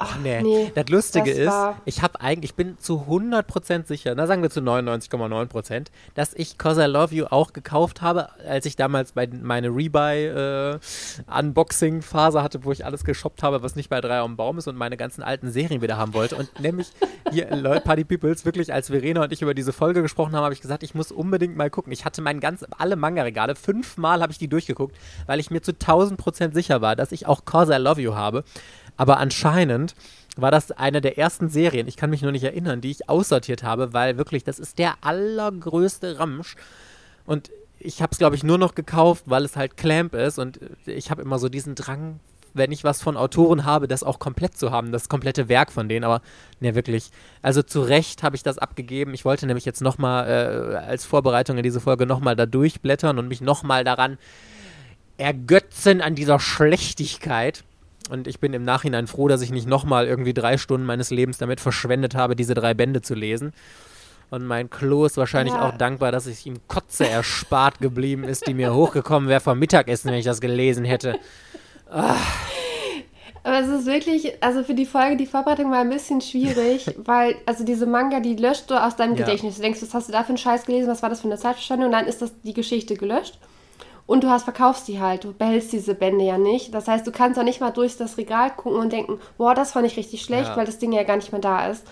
[0.00, 0.40] Ach, nee.
[0.42, 0.70] nee.
[0.76, 1.52] Das Lustige das ist,
[1.84, 6.56] ich habe eigentlich, ich bin zu 100% sicher, na sagen wir zu 99,9%, dass ich
[6.56, 12.64] Cause I Love You auch gekauft habe, als ich damals bei meine Rebuy-Unboxing-Phase äh, hatte,
[12.64, 15.24] wo ich alles geshoppt habe, was nicht bei drei am Baum ist und meine ganzen
[15.24, 16.36] alten Serien wieder haben wollte.
[16.36, 16.92] Und nämlich
[17.32, 20.54] hier, Leute, Party Peoples, wirklich, als Verena und ich über diese Folge gesprochen haben, habe
[20.54, 21.92] ich gesagt, ich muss unbedingt mal gucken.
[21.92, 24.94] Ich hatte mein ganz, alle Manga-Regale, fünfmal habe ich die durchgeguckt,
[25.26, 28.44] weil ich mir zu 1000% sicher war, dass ich auch Cause I Love You habe.
[28.98, 29.94] Aber anscheinend
[30.36, 33.62] war das eine der ersten Serien, ich kann mich nur nicht erinnern, die ich aussortiert
[33.62, 36.56] habe, weil wirklich, das ist der allergrößte Ramsch.
[37.24, 40.38] Und ich habe es, glaube ich, nur noch gekauft, weil es halt Clamp ist.
[40.38, 42.20] Und ich habe immer so diesen Drang,
[42.54, 45.88] wenn ich was von Autoren habe, das auch komplett zu haben, das komplette Werk von
[45.88, 46.04] denen.
[46.04, 46.22] Aber
[46.60, 47.10] ne, wirklich.
[47.42, 49.14] Also zu Recht habe ich das abgegeben.
[49.14, 53.28] Ich wollte nämlich jetzt nochmal äh, als Vorbereitung in diese Folge nochmal da durchblättern und
[53.28, 54.18] mich nochmal daran
[55.16, 57.64] ergötzen an dieser Schlechtigkeit.
[58.08, 61.38] Und ich bin im Nachhinein froh, dass ich nicht nochmal irgendwie drei Stunden meines Lebens
[61.38, 63.52] damit verschwendet habe, diese drei Bände zu lesen.
[64.30, 65.68] Und mein Klo ist wahrscheinlich ja.
[65.68, 70.10] auch dankbar, dass ich ihm Kotze erspart geblieben ist, die mir hochgekommen wäre vom Mittagessen,
[70.10, 71.18] wenn ich das gelesen hätte.
[71.90, 72.16] Ah.
[73.42, 77.36] Aber es ist wirklich, also für die Folge, die Vorbereitung war ein bisschen schwierig, weil,
[77.46, 79.24] also diese Manga, die löscht du aus deinem ja.
[79.24, 79.56] Gedächtnis.
[79.56, 81.38] Du denkst, was hast du da für einen Scheiß gelesen, was war das für eine
[81.38, 81.86] Zeitverschwendung?
[81.86, 83.38] Und dann ist das die Geschichte gelöscht.
[84.08, 86.72] Und du hast verkaufst die halt, du behältst diese Bände ja nicht.
[86.72, 89.72] Das heißt, du kannst auch nicht mal durch das Regal gucken und denken, boah, das
[89.72, 90.56] fand ich richtig schlecht, ja.
[90.56, 91.86] weil das Ding ja gar nicht mehr da ist.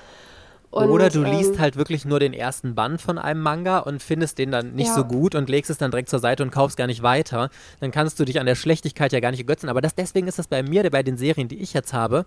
[0.70, 4.02] Und, Oder du liest ähm, halt wirklich nur den ersten Band von einem Manga und
[4.02, 4.94] findest den dann nicht ja.
[4.94, 7.50] so gut und legst es dann direkt zur Seite und kaufst gar nicht weiter.
[7.80, 9.68] Dann kannst du dich an der Schlechtigkeit ja gar nicht ergötzen.
[9.68, 12.24] Aber das, deswegen ist das bei mir, bei den Serien, die ich jetzt habe,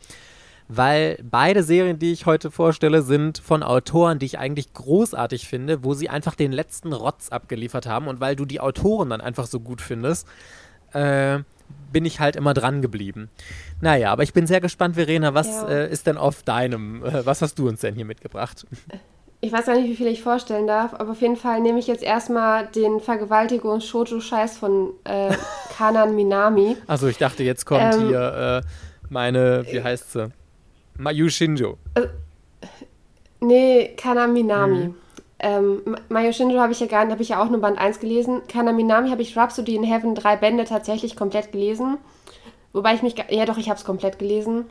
[0.71, 5.83] weil beide Serien, die ich heute vorstelle, sind von Autoren, die ich eigentlich großartig finde,
[5.83, 9.47] wo sie einfach den letzten Rotz abgeliefert haben und weil du die Autoren dann einfach
[9.47, 10.27] so gut findest,
[10.93, 11.39] äh,
[11.91, 13.31] bin ich halt immer dran geblieben.
[13.81, 15.67] Naja, aber ich bin sehr gespannt, Verena, was ja.
[15.69, 18.67] äh, ist denn auf deinem, äh, was hast du uns denn hier mitgebracht?
[19.41, 21.87] Ich weiß gar nicht, wie viel ich vorstellen darf, aber auf jeden Fall nehme ich
[21.87, 25.33] jetzt erstmal den Vergewaltigungs-Shoujo-Scheiß von äh,
[25.77, 26.77] Kanan Minami.
[26.85, 28.67] Also ich dachte, jetzt kommt ähm, hier äh,
[29.09, 30.31] meine, wie heißt sie?
[30.99, 31.77] Mayu Shinjo.
[31.95, 32.07] Äh,
[33.39, 34.89] nee, Kanaminami.
[34.89, 34.95] Mhm.
[35.39, 37.99] Ähm, Mayu Shinjo habe ich ja gar nicht, habe ich ja auch nur Band 1
[38.01, 38.41] gelesen.
[38.49, 41.97] Kanaminami habe ich Rhapsody in Heaven drei Bände tatsächlich komplett gelesen.
[42.73, 44.65] Wobei ich mich, ja doch, ich habe es komplett gelesen.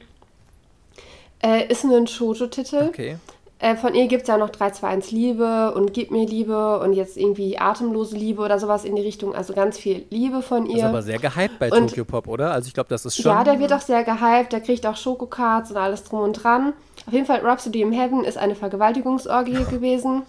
[1.43, 2.89] Äh, ist nur ein Shoujo-Titel.
[2.89, 3.17] Okay.
[3.61, 7.17] Äh, von ihr gibt es ja noch 321 Liebe und Gib mir Liebe und jetzt
[7.17, 9.35] irgendwie Atemlose Liebe oder sowas in die Richtung.
[9.35, 10.77] Also ganz viel Liebe von ihr.
[10.77, 12.53] Ist aber sehr gehypt bei Und- Tokyo Pop, oder?
[12.53, 13.33] Also ich glaube, das ist schon.
[13.33, 16.73] Ja, der wird auch sehr gehypt, der kriegt auch Schokocards und alles drum und dran.
[17.07, 20.23] Auf jeden Fall, Rhapsody in Heaven ist eine Vergewaltigungsorgie gewesen.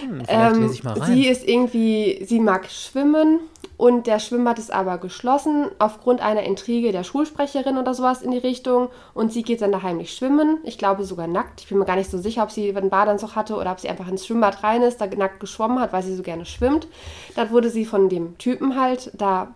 [0.00, 0.68] Hm, Ähm,
[1.06, 3.40] sie ist irgendwie, sie mag schwimmen
[3.78, 8.38] und der Schwimmbad ist aber geschlossen aufgrund einer Intrige der Schulsprecherin oder sowas in die
[8.38, 10.58] Richtung und sie geht dann da heimlich schwimmen.
[10.64, 11.60] Ich glaube sogar nackt.
[11.60, 13.88] Ich bin mir gar nicht so sicher, ob sie einen Badeanzug hatte oder ob sie
[13.88, 16.88] einfach ins Schwimmbad rein ist, da nackt geschwommen hat, weil sie so gerne schwimmt.
[17.36, 19.54] Dann wurde sie von dem Typen halt da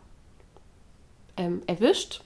[1.36, 2.22] ähm, erwischt.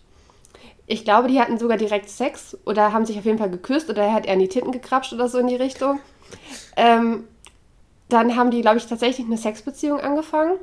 [0.86, 4.02] Ich glaube, die hatten sogar direkt Sex oder haben sich auf jeden Fall geküsst oder
[4.02, 5.98] er hat er in die Titten gekrapscht oder so in die Richtung.
[6.76, 7.24] Ähm,
[8.10, 10.58] dann haben die, glaube ich, tatsächlich eine Sexbeziehung angefangen.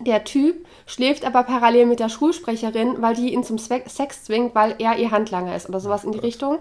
[0.00, 4.74] Der Typ schläft aber parallel mit der Schulsprecherin, weil die ihn zum Sex zwingt, weil
[4.78, 6.58] er ihr Handlanger ist oder sowas in die Richtung.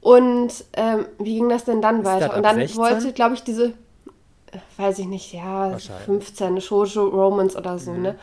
[0.00, 2.34] Und ähm, wie ging das denn dann Ist weiter?
[2.34, 2.78] Und dann 16?
[2.78, 6.04] wollte, glaube ich, diese, äh, weiß ich nicht, ja, Wahrscheinlich.
[6.06, 8.18] 15, Shoujo Romance oder so, ne?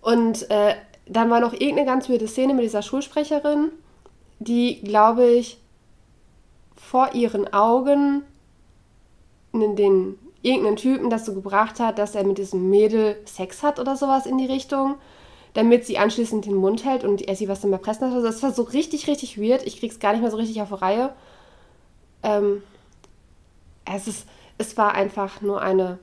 [0.00, 0.74] Und äh,
[1.06, 3.70] dann war noch irgendeine ganz weirde Szene mit dieser Schulsprecherin,
[4.40, 5.60] die, glaube ich,
[6.74, 8.22] vor ihren Augen
[9.52, 13.96] in den irgendeinen Typen dazu gebracht hat, dass er mit diesem Mädel Sex hat oder
[13.96, 14.94] sowas in die Richtung,
[15.54, 18.14] damit sie anschließend den Mund hält und er sie was dann erpressen hat.
[18.14, 19.66] Also das war so richtig, richtig weird.
[19.66, 21.12] Ich krieg's gar nicht mehr so richtig auf die Reihe.
[22.22, 22.62] Ähm,
[23.84, 24.26] es, ist,
[24.58, 25.98] es war einfach nur eine.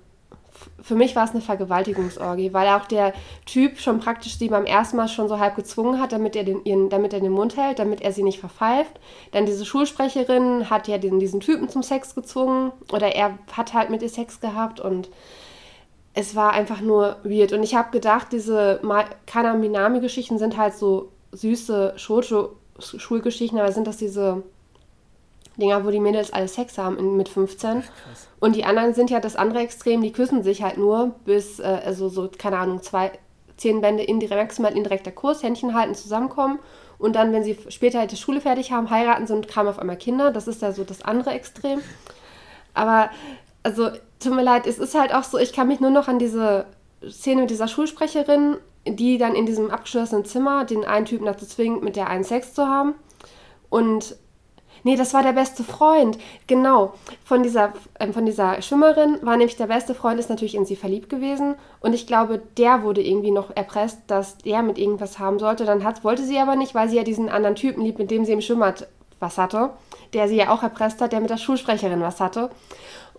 [0.82, 3.14] Für mich war es eine Vergewaltigungsorgie, weil auch der
[3.46, 6.64] Typ schon praktisch sie beim ersten Mal schon so halb gezwungen hat, damit er den,
[6.66, 9.00] ihren, damit er den Mund hält, damit er sie nicht verpfeift.
[9.32, 13.90] Dann diese Schulsprecherin hat ja den, diesen Typen zum Sex gezwungen oder er hat halt
[13.90, 15.10] mit ihr Sex gehabt und
[16.14, 17.54] es war einfach nur weird.
[17.54, 23.88] Und ich habe gedacht, diese Ma- Kana Minami-Geschichten sind halt so süße Shoujo-Schulgeschichten, aber sind
[23.88, 24.44] das diese
[25.58, 27.84] Dinger, wo die Mädels alle Sex haben in, mit 15.
[28.40, 31.82] Und die anderen sind ja das andere Extrem, die küssen sich halt nur bis, äh,
[31.86, 33.12] also so, keine Ahnung, zwei,
[33.58, 36.60] zehn Bände indirekt, maximal indirekter Kurs, Händchen halten, zusammenkommen.
[36.98, 39.80] Und dann, wenn sie später halt die Schule fertig haben, heiraten sie und kamen auf
[39.80, 40.32] einmal Kinder.
[40.32, 41.82] Das ist ja so das andere Extrem.
[42.74, 43.10] Aber,
[43.62, 43.90] also,
[44.20, 46.66] tut mir leid, es ist halt auch so, ich kann mich nur noch an diese
[47.08, 51.84] Szene mit dieser Schulsprecherin, die dann in diesem abgeschlossenen Zimmer den einen Typen dazu zwingt,
[51.84, 52.96] mit der einen Sex zu haben.
[53.70, 54.16] Und
[54.84, 56.18] Nee, das war der beste Freund.
[56.48, 56.94] Genau.
[57.24, 60.76] Von dieser, ähm, von dieser Schwimmerin war nämlich der beste Freund, ist natürlich in sie
[60.76, 61.56] verliebt gewesen.
[61.80, 65.66] Und ich glaube, der wurde irgendwie noch erpresst, dass der mit irgendwas haben sollte.
[65.66, 68.26] Dann hat, wollte sie aber nicht, weil sie ja diesen anderen Typen liebt, mit dem
[68.26, 68.88] sie im Schwimmbad
[69.20, 69.72] was hatte.
[70.14, 72.50] Der sie ja auch erpresst hat, der mit der Schulsprecherin was hatte.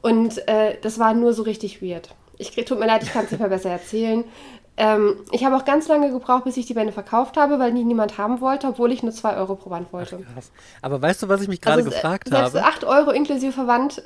[0.03, 2.15] Und äh, das war nur so richtig weird.
[2.37, 4.25] Ich tut mir leid, ich kann es nicht mehr besser erzählen.
[4.77, 7.85] Ähm, ich habe auch ganz lange gebraucht, bis ich die Bände verkauft habe, weil die
[7.85, 10.19] niemand haben wollte, obwohl ich nur 2 Euro pro Band wollte.
[10.35, 10.51] Krass.
[10.83, 12.65] Aber weißt du, was ich mich gerade Also, gefragt selbst habe?
[12.65, 14.03] 8 Euro inklusive Versand,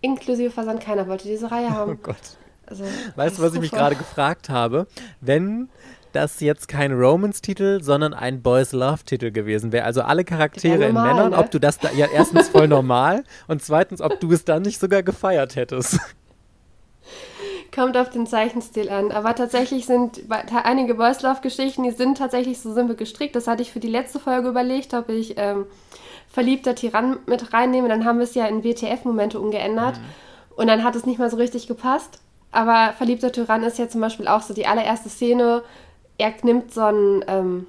[0.00, 1.98] inklusive Versand, keiner wollte diese Reihe Oh haben.
[2.02, 2.16] Gott.
[2.66, 2.84] Also,
[3.16, 4.86] Weißt du, was ich mich gerade gefragt habe?
[5.20, 5.68] Wenn
[6.12, 9.84] das jetzt kein Romance-Titel, sondern ein Boys Love-Titel gewesen wäre.
[9.86, 11.38] Also alle Charaktere Wär in normal, Männern, ne?
[11.38, 14.78] ob du das da, ja erstens voll normal und zweitens, ob du es dann nicht
[14.78, 15.98] sogar gefeiert hättest.
[17.74, 19.12] Kommt auf den Zeichenstil an.
[19.12, 20.20] Aber tatsächlich sind
[20.64, 23.34] einige Boys Love Geschichten, die sind tatsächlich so simpel gestrickt.
[23.34, 25.64] Das hatte ich für die letzte Folge überlegt, ob ich ähm,
[26.30, 27.88] verliebter Tyrann mit reinnehme.
[27.88, 29.94] Dann haben wir es ja in WTF-Momente umgeändert.
[30.54, 32.18] Und dann hat es nicht mal so richtig gepasst.
[32.50, 35.62] Aber verliebter Tyrann ist ja zum Beispiel auch so die allererste Szene.
[36.18, 37.24] Er nimmt so ein.
[37.26, 37.66] Ähm,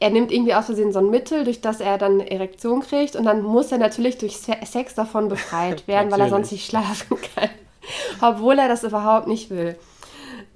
[0.00, 3.16] er nimmt irgendwie aus Versehen so ein Mittel, durch das er dann eine Erektion kriegt
[3.16, 6.66] und dann muss er natürlich durch Se- Sex davon befreit werden, weil er sonst nicht
[6.68, 7.48] schlafen kann.
[8.20, 9.76] Obwohl er das überhaupt nicht will.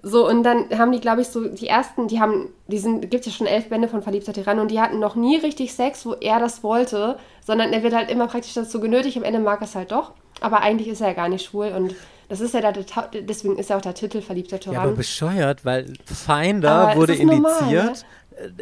[0.05, 3.25] So, und dann haben die, glaube ich, so die ersten, die haben, die sind, gibt
[3.25, 6.15] ja schon elf Bände von Verliebter Tyrann und die hatten noch nie richtig Sex, wo
[6.15, 9.67] er das wollte, sondern er wird halt immer praktisch dazu genötigt, am Ende mag er
[9.67, 11.95] es halt doch, aber eigentlich ist er ja gar nicht schwul und
[12.29, 12.85] das ist ja der,
[13.21, 14.97] deswegen ist ja auch der Titel Verliebter Ja, aber Tyrann.
[14.97, 18.05] bescheuert, weil Finder Aber wurde indiziert äh,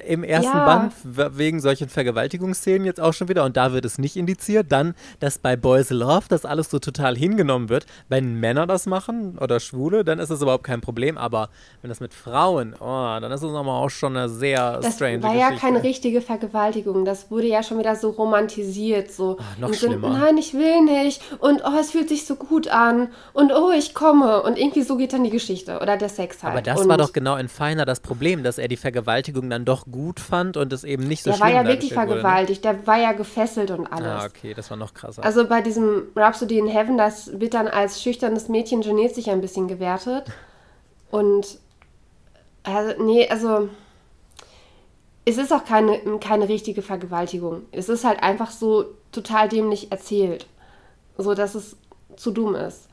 [0.06, 0.64] im ersten Ja.
[0.64, 0.92] Band
[1.38, 4.66] wegen solchen Vergewaltigungsszenen jetzt auch schon wieder und da wird es nicht indiziert.
[4.70, 7.86] Dann, dass bei Boys Love das alles so total hingenommen wird.
[8.08, 11.16] Wenn Männer das machen oder Schwule, dann ist das überhaupt kein Problem.
[11.18, 11.48] Aber
[11.82, 12.84] wenn das mit Frauen, oh,
[13.20, 15.66] dann ist es nochmal auch schon eine sehr das strange war ja Geschichte.
[15.66, 17.04] keine richtige Vergewaltigung.
[17.04, 19.10] Das wurde ja schon wieder so romantisiert.
[19.10, 20.10] So Ah, noch schlimmer.
[20.10, 21.22] Nein, ich will nicht.
[21.38, 23.08] Und oh, es fühlt sich so gut an.
[23.32, 24.42] Und oh, ich komme.
[24.42, 25.78] Und irgendwie so geht dann die Geschichte.
[25.80, 26.52] Oder der Sex halt.
[26.52, 29.64] Aber das und war doch genau in Feiner das Problem, dass er die Vergewaltigung dann
[29.70, 32.16] doch gut fand und es eben nicht so Der schlimm war ja wirklich dargestellt wurde,
[32.16, 32.20] ne?
[32.20, 32.64] vergewaltigt.
[32.64, 34.06] Der war ja gefesselt und alles.
[34.06, 35.24] Ah, okay, das war noch krasser.
[35.24, 39.40] Also bei diesem Rhapsody in Heaven, das wird dann als schüchternes Mädchen geniert sich ein
[39.40, 40.24] bisschen gewertet.
[41.10, 41.58] Und
[42.62, 43.68] also, nee, also
[45.24, 47.62] es ist auch keine, keine richtige Vergewaltigung.
[47.72, 50.46] Es ist halt einfach so total dämlich erzählt.
[51.16, 51.76] So dass es
[52.16, 52.88] zu dumm ist.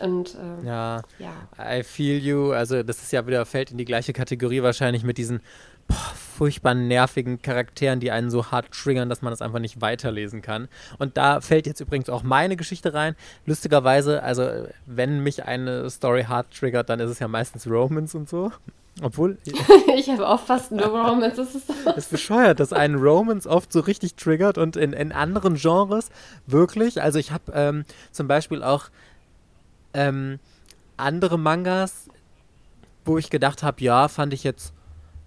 [0.00, 2.52] Und äh, ja, ja, I feel you.
[2.52, 5.40] Also das ist ja wieder, fällt in die gleiche Kategorie wahrscheinlich mit diesen
[5.88, 10.42] boah, furchtbar nervigen Charakteren, die einen so hart triggern, dass man das einfach nicht weiterlesen
[10.42, 10.68] kann.
[10.98, 13.14] Und da fällt jetzt übrigens auch meine Geschichte rein.
[13.46, 18.28] Lustigerweise, also wenn mich eine Story hart triggert, dann ist es ja meistens Romans und
[18.28, 18.50] so.
[19.02, 19.38] Obwohl.
[19.96, 21.36] ich habe auch fast nur Romans.
[21.36, 25.54] Das ist, ist bescheuert, dass einen Romans oft so richtig triggert und in, in anderen
[25.54, 26.10] Genres
[26.46, 27.02] wirklich.
[27.02, 28.86] Also ich habe ähm, zum Beispiel auch
[29.94, 30.38] ähm,
[30.96, 32.08] andere Mangas,
[33.04, 34.72] wo ich gedacht habe, ja, fand ich jetzt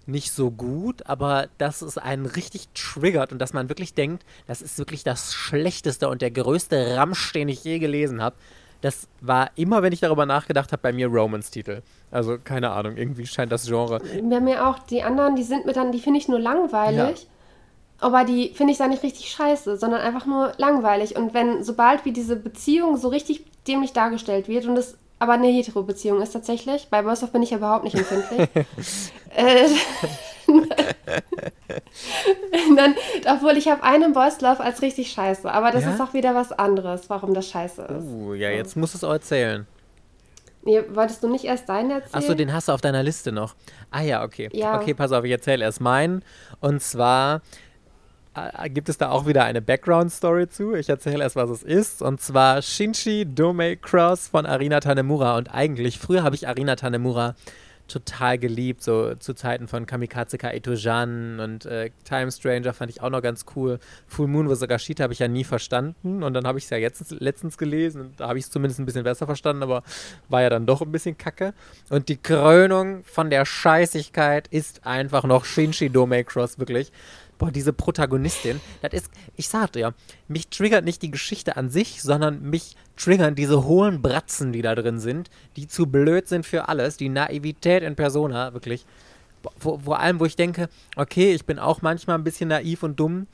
[0.08, 4.62] nicht so gut, aber dass es einen richtig triggert und dass man wirklich denkt, das
[4.62, 8.36] ist wirklich das Schlechteste und der größte Ramsch, den ich je gelesen habe.
[8.80, 11.82] Das war immer, wenn ich darüber nachgedacht habe, bei mir Romance-Titel.
[12.10, 14.00] Also keine Ahnung, irgendwie scheint das Genre.
[14.22, 14.78] Bei mir auch.
[14.78, 17.22] Die anderen, die sind mir dann, die finde ich nur langweilig.
[17.22, 17.28] Ja.
[18.00, 21.16] Aber die finde ich dann nicht richtig scheiße, sondern einfach nur langweilig.
[21.16, 25.48] Und wenn, sobald wie diese Beziehung so richtig dämlich dargestellt wird und es aber eine
[25.48, 28.48] Hetero-Beziehung ist tatsächlich, bei Boys bin ich ja überhaupt nicht empfindlich.
[29.34, 29.68] äh,
[32.76, 32.94] dann,
[33.26, 35.92] obwohl ich habe einen Boys Love als richtig scheiße, aber das ja?
[35.92, 38.04] ist auch wieder was anderes, warum das scheiße ist.
[38.04, 39.66] Uh, ja, jetzt musst du es auch erzählen.
[40.62, 42.14] Nee, wolltest du nicht erst deinen erzählen?
[42.14, 43.54] Achso, den hast du auf deiner Liste noch.
[43.90, 44.48] Ah ja, okay.
[44.52, 44.76] Ja.
[44.76, 46.24] Okay, pass auf, ich erzähle erst meinen.
[46.60, 47.42] Und zwar
[48.68, 50.74] gibt es da auch wieder eine Background-Story zu.
[50.74, 52.02] Ich erzähle erst, was es ist.
[52.02, 55.36] Und zwar Shinji Domei Cross von Arina Tanemura.
[55.36, 57.34] Und eigentlich, früher habe ich Arina Tanemura
[57.88, 63.10] total geliebt, so zu Zeiten von Kamikaze Kaito-Jan und äh, Time Stranger fand ich auch
[63.10, 63.80] noch ganz cool.
[64.06, 67.10] Full Moon Wasagashita habe ich ja nie verstanden und dann habe ich es ja jetzt
[67.10, 69.82] letztens gelesen und da habe ich es zumindest ein bisschen besser verstanden, aber
[70.28, 71.54] war ja dann doch ein bisschen kacke.
[71.88, 76.92] Und die Krönung von der Scheißigkeit ist einfach noch Shinji Domei Cross, wirklich
[77.38, 79.94] boah, diese Protagonistin, das ist, ich sagte ja,
[80.26, 84.74] mich triggert nicht die Geschichte an sich, sondern mich triggern diese hohen Bratzen, die da
[84.74, 88.84] drin sind, die zu blöd sind für alles, die Naivität in Persona, wirklich.
[89.56, 92.98] Vor, vor allem, wo ich denke, okay, ich bin auch manchmal ein bisschen naiv und
[92.98, 93.28] dumm,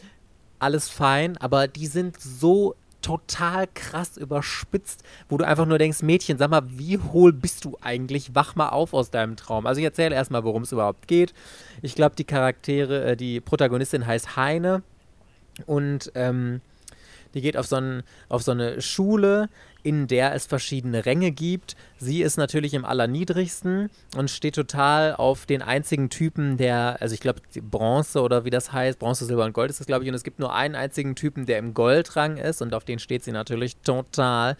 [0.58, 6.38] alles fein, aber die sind so total krass überspitzt, wo du einfach nur denkst, Mädchen,
[6.38, 8.34] sag mal, wie hohl bist du eigentlich?
[8.34, 9.66] Wach mal auf aus deinem Traum.
[9.66, 11.34] Also ich erzähle erstmal, worum es überhaupt geht.
[11.82, 14.82] Ich glaube, die Charaktere, äh, die Protagonistin heißt Heine
[15.66, 16.62] und ähm,
[17.34, 19.48] die geht auf so, ein, auf so eine Schule,
[19.82, 21.76] in der es verschiedene Ränge gibt.
[21.98, 27.20] Sie ist natürlich im allerniedrigsten und steht total auf den einzigen Typen, der, also ich
[27.20, 30.14] glaube, Bronze oder wie das heißt, Bronze, Silber und Gold ist das, glaube ich, und
[30.14, 33.32] es gibt nur einen einzigen Typen, der im Goldrang ist und auf den steht sie
[33.32, 34.56] natürlich total.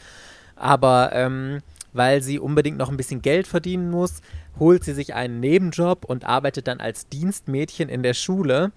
[0.56, 1.62] Aber ähm,
[1.94, 4.20] weil sie unbedingt noch ein bisschen Geld verdienen muss,
[4.58, 8.72] holt sie sich einen Nebenjob und arbeitet dann als Dienstmädchen in der Schule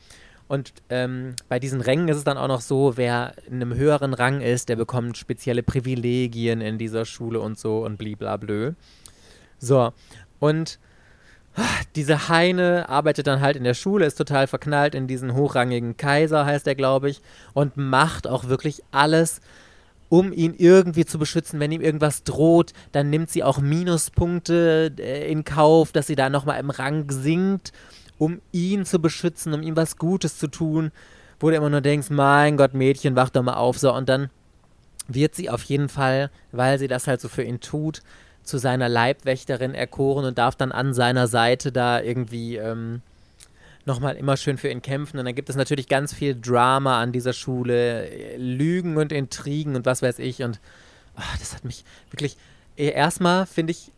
[0.47, 4.13] und ähm, bei diesen Rängen ist es dann auch noch so, wer in einem höheren
[4.13, 8.73] Rang ist, der bekommt spezielle Privilegien in dieser Schule und so und bliblablö.
[9.59, 9.91] So,
[10.39, 10.79] und
[11.55, 11.63] ah,
[11.95, 16.45] diese Heine arbeitet dann halt in der Schule, ist total verknallt in diesen hochrangigen Kaiser,
[16.45, 17.21] heißt er, glaube ich,
[17.53, 19.41] und macht auch wirklich alles,
[20.07, 21.59] um ihn irgendwie zu beschützen.
[21.59, 26.29] Wenn ihm irgendwas droht, dann nimmt sie auch Minuspunkte äh, in Kauf, dass sie da
[26.29, 27.73] nochmal im Rang sinkt
[28.17, 30.91] um ihn zu beschützen, um ihm was Gutes zu tun,
[31.39, 34.29] wo du immer nur denkst, mein Gott, Mädchen, wach doch mal auf, so, und dann
[35.07, 38.01] wird sie auf jeden Fall, weil sie das halt so für ihn tut,
[38.43, 43.01] zu seiner Leibwächterin erkoren und darf dann an seiner Seite da irgendwie ähm,
[43.85, 45.19] nochmal immer schön für ihn kämpfen.
[45.19, 49.85] Und dann gibt es natürlich ganz viel Drama an dieser Schule, Lügen und Intrigen und
[49.85, 50.43] was weiß ich.
[50.43, 50.59] Und
[51.15, 52.37] ach, das hat mich wirklich.
[52.77, 53.91] Eh, erstmal finde ich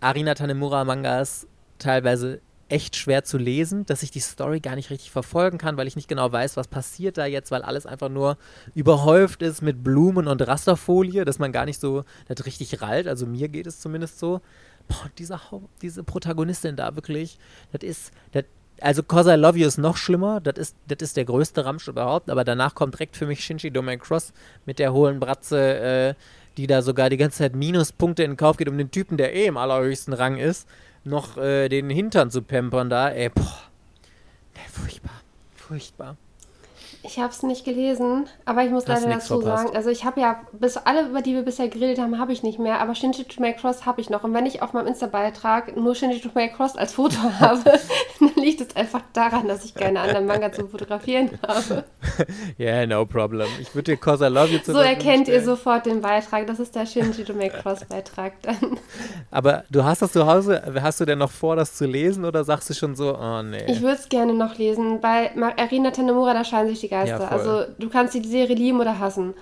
[0.00, 1.46] Arina Tanemura Mangas
[1.78, 5.86] teilweise echt schwer zu lesen, dass ich die Story gar nicht richtig verfolgen kann, weil
[5.86, 8.36] ich nicht genau weiß, was passiert da jetzt, weil alles einfach nur
[8.74, 13.06] überhäuft ist mit Blumen und Rasterfolie, dass man gar nicht so das richtig rallt.
[13.06, 14.40] Also mir geht es zumindest so.
[14.88, 15.40] Boah, diese,
[15.80, 17.38] diese Protagonistin da wirklich,
[17.72, 18.44] das ist, das,
[18.80, 21.88] also Cause I Love You ist noch schlimmer, das ist, das ist der größte Ramsch
[21.88, 24.34] überhaupt, aber danach kommt direkt für mich Shinji Domain Cross
[24.66, 26.14] mit der hohlen Bratze, äh,
[26.58, 29.46] die da sogar die ganze Zeit Minuspunkte in Kauf geht, um den Typen, der eh
[29.46, 30.68] im allerhöchsten Rang ist
[31.04, 33.62] noch äh, den Hintern zu pampern da, ey, boah.
[34.54, 35.20] Nee, furchtbar.
[35.54, 36.16] Furchtbar.
[37.06, 39.64] Ich habe es nicht gelesen, aber ich muss Hast leider dazu verpasst.
[39.64, 42.42] sagen, also ich habe ja, bis alle, über die wir bisher geredet haben, habe ich
[42.42, 44.24] nicht mehr, aber Shinji to Cross habe ich noch.
[44.24, 47.62] Und wenn ich auf meinem Insta-Beitrag nur Shinji to Cross als Foto habe,
[48.20, 51.84] dann liegt es einfach daran, dass ich keine anderen Manga zum Fotografieren habe.
[52.58, 53.48] Yeah, no problem.
[53.60, 55.44] Ich würde dir Cause I Love You zur So erkennt ihr stellen.
[55.44, 56.46] sofort den Beitrag.
[56.46, 58.78] Das ist der Shinji to Cross-Beitrag dann.
[59.30, 62.44] Aber du hast das zu Hause, hast du denn noch vor, das zu lesen oder
[62.44, 63.64] sagst du schon so, oh nee.
[63.66, 65.02] Ich würde es gerne noch lesen.
[65.02, 67.20] Bei Arina Tanemura, da scheinen sich die Geister.
[67.20, 69.34] Ja, also du kannst die Serie lieben oder hassen.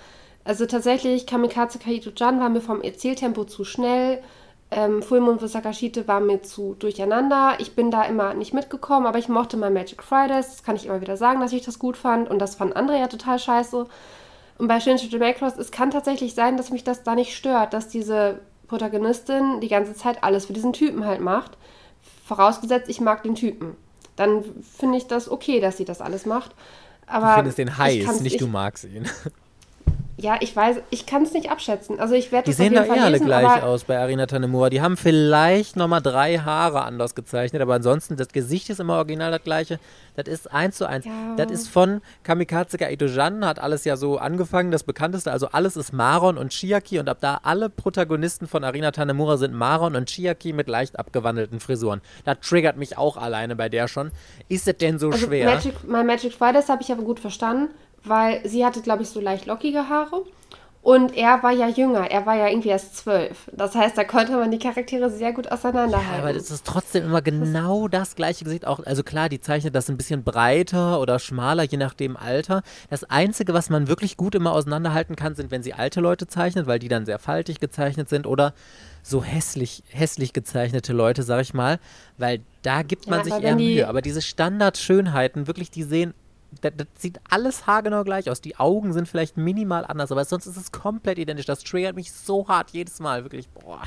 [0.45, 4.23] Also tatsächlich, Kamikaze Kaito-Jan war mir vom Erzähltempo zu schnell.
[4.71, 7.55] Ähm, Fullmoon für Sakashite war mir zu durcheinander.
[7.59, 10.49] Ich bin da immer nicht mitgekommen, aber ich mochte mal Magic Fridays.
[10.49, 12.31] Das kann ich immer wieder sagen, dass ich das gut fand.
[12.31, 13.87] Und das fand andere ja total scheiße.
[14.59, 17.75] Und bei Shinji to Macross, es kann tatsächlich sein, dass mich das da nicht stört,
[17.75, 21.59] dass diese Protagonistin die ganze Zeit alles für diesen Typen halt macht.
[22.25, 23.77] Vorausgesetzt, ich mag den Typen.
[24.17, 26.55] Dann finde ich das okay, dass sie das alles macht.
[27.13, 29.09] Aber du findest den ich heiß, nicht du magst ihn.
[30.23, 31.99] Ja, ich weiß, ich kann es nicht abschätzen.
[31.99, 34.71] Also ich werde Die sehen doch eh alle lesen, gleich aus bei Arina Tanemura.
[34.71, 39.33] Die haben vielleicht nochmal drei Haare anders gezeichnet, aber ansonsten, das Gesicht ist immer original
[39.33, 39.81] das gleiche.
[40.15, 41.07] Das ist eins zu eins.
[41.07, 41.35] Ja.
[41.37, 45.33] Das ist von Kamikaze Ito-Jan, hat alles ja so angefangen, das bekannteste.
[45.33, 49.55] Also alles ist Maron und Chiaki und ab da alle Protagonisten von Arina Tanemura sind
[49.55, 52.01] Maron und Chiaki mit leicht abgewandelten Frisuren.
[52.25, 54.13] Das triggert mich auch alleine bei der schon.
[54.49, 55.47] Ist es denn so also schwer?
[55.47, 57.71] Magic, My Magic Fridays habe ich aber gut verstanden,
[58.05, 60.25] weil sie hatte, glaube ich, so leicht lockige Haare.
[60.83, 63.49] Und er war ja jünger, er war ja irgendwie erst zwölf.
[63.53, 66.21] Das heißt, da konnte man die Charaktere sehr gut auseinanderhalten.
[66.21, 68.67] Aber das ist trotzdem immer genau das gleiche Gesicht.
[68.67, 72.65] Auch, also klar, die zeichnet das ein bisschen breiter oder schmaler, je nachdem Alter.
[72.91, 76.67] Das Einzige, was man wirklich gut immer auseinanderhalten kann, sind, wenn sie alte Leute zeichnet,
[76.67, 78.53] weil die dann sehr faltig gezeichnet sind oder
[79.05, 81.79] so hässlich, hässlich gezeichnete Leute, sag ich mal.
[82.19, 83.87] Weil da gibt man Ja, sich eher Mühe.
[83.87, 86.13] Aber diese Standardschönheiten, wirklich, die sehen.
[86.61, 88.41] Das, das sieht alles haargenau gleich aus.
[88.41, 91.47] Die Augen sind vielleicht minimal anders, aber sonst ist es komplett identisch.
[91.47, 93.25] Das triggert mich so hart jedes Mal.
[93.25, 93.83] Wirklich, boah.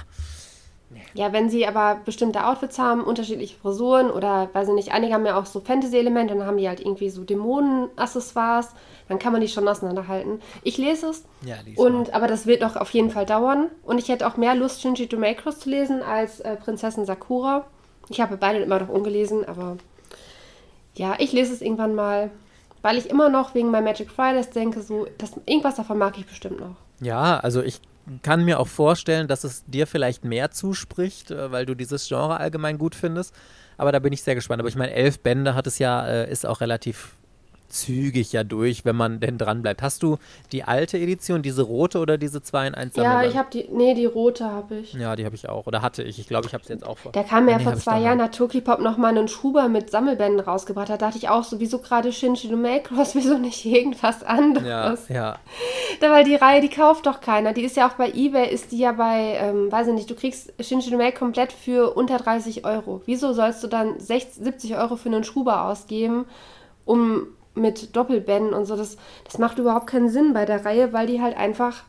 [1.14, 5.26] Ja, wenn sie aber bestimmte Outfits haben, unterschiedliche Frisuren oder, weiß ich nicht, einige haben
[5.26, 8.70] ja auch so Fantasy-Elemente, dann haben die halt irgendwie so Dämonen-Accessoires,
[9.08, 10.42] dann kann man die schon auseinanderhalten.
[10.64, 13.70] Ich lese es, Ja, lies und, aber das wird noch auf jeden Fall dauern.
[13.84, 17.66] Und ich hätte auch mehr Lust, Shinji to Macross zu lesen als äh, Prinzessin Sakura.
[18.10, 19.78] Ich habe beide immer noch ungelesen, aber
[20.94, 22.30] ja, ich lese es irgendwann mal,
[22.86, 26.28] weil ich immer noch wegen My Magic Fridays denke, so, das, irgendwas davon mag ich
[26.28, 26.76] bestimmt noch.
[27.02, 27.82] Ja, also ich
[28.22, 32.38] kann mir auch vorstellen, dass es dir vielleicht mehr zuspricht, äh, weil du dieses Genre
[32.38, 33.34] allgemein gut findest.
[33.78, 34.60] Aber da bin ich sehr gespannt.
[34.60, 37.16] Aber ich meine, elf Bände hat es ja, äh, ist auch relativ
[37.68, 39.82] zügig ja durch, wenn man denn dran bleibt.
[39.82, 40.18] Hast du
[40.52, 43.94] die alte Edition, diese rote oder diese 2 in 1 Ja, ich habe die, nee,
[43.94, 44.94] die rote habe ich.
[44.94, 45.68] Ja, die habe ich auch.
[45.68, 46.20] Oder hatte ich.
[46.20, 47.12] Ich glaube, ich habe es jetzt auch vor.
[47.12, 50.90] Da kam ja Nee, vor zwei Jahren, hat Tokipop nochmal einen Schuber mit Sammelbänden rausgebracht.
[50.90, 55.10] Da dachte ich auch so, wieso gerade Shinji no Macross, wieso nicht irgendwas Ja, anderes?
[55.10, 55.38] ja.
[56.02, 57.54] Da, weil die Reihe, die kauft doch keiner.
[57.54, 60.16] Die ist ja auch bei Ebay, ist die ja bei, ähm, weiß ich nicht, du
[60.16, 63.02] kriegst Shinji no Mac komplett für unter 30 Euro.
[63.06, 66.26] Wieso sollst du dann 60, 70 Euro für einen Schuber ausgeben,
[66.86, 68.76] um mit Doppelbänden und so?
[68.76, 71.84] Das, das macht überhaupt keinen Sinn bei der Reihe, weil die halt einfach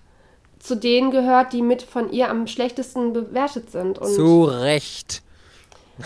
[0.58, 3.98] zu denen gehört, die mit von ihr am schlechtesten bewertet sind.
[3.98, 5.22] Und Zu Recht.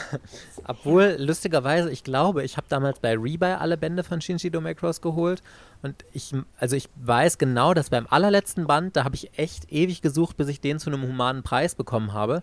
[0.66, 5.42] Obwohl, lustigerweise, ich glaube, ich habe damals bei Rebuy alle Bände von Shinji Macross geholt.
[5.82, 10.02] Und ich, also ich weiß genau, dass beim allerletzten Band, da habe ich echt ewig
[10.02, 12.42] gesucht, bis ich den zu einem humanen Preis bekommen habe.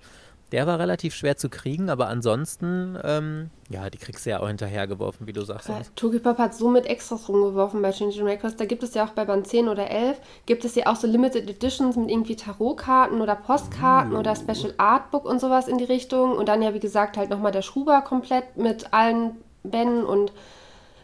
[0.53, 4.47] Der war relativ schwer zu kriegen, aber ansonsten, ähm, ja, die kriegst du ja auch
[4.47, 5.67] hinterhergeworfen, wie du sagst.
[5.67, 5.93] Sonst.
[5.97, 8.55] Tokipop hat so mit Extras rumgeworfen bei Shinji Records.
[8.55, 11.05] Da gibt es ja auch bei Band 10 oder 11, gibt es ja auch so
[11.05, 16.37] Limited Editions mit irgendwie Tarotkarten oder Postkarten oder Special Artbook und sowas in die Richtung.
[16.37, 19.31] Und dann ja, wie gesagt, halt nochmal der Schuber komplett mit allen
[19.63, 20.31] Bänden und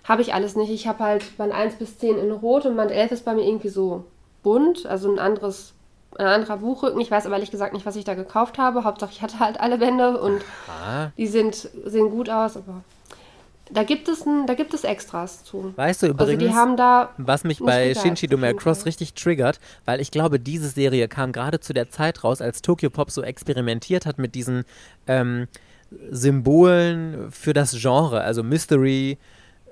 [0.06, 0.72] habe ich alles nicht.
[0.72, 3.46] Ich habe halt Band 1 bis 10 in Rot und Band 11 ist bei mir
[3.46, 4.06] irgendwie so
[4.42, 5.73] bunt, also ein anderes,
[6.18, 7.00] ein anderer Buchrücken.
[7.02, 8.84] Ich weiß aber ehrlich gesagt nicht, was ich da gekauft habe.
[8.84, 11.56] Hauptsache ich hatte halt alle Bände und Ah, die sind,
[11.86, 12.84] sehen gut aus, aber
[13.72, 15.74] da gibt es, ein, da gibt es Extras zu.
[15.76, 18.86] weißt du übrigens, Also die haben da was mich bei Shinji Macross Fall.
[18.86, 22.90] richtig triggert, weil ich glaube, diese Serie kam gerade zu der Zeit raus, als Tokyo
[22.90, 24.66] Pop so experimentiert hat mit diesen
[25.08, 25.48] ähm,
[26.12, 29.18] Symbolen für das Genre, also Mystery,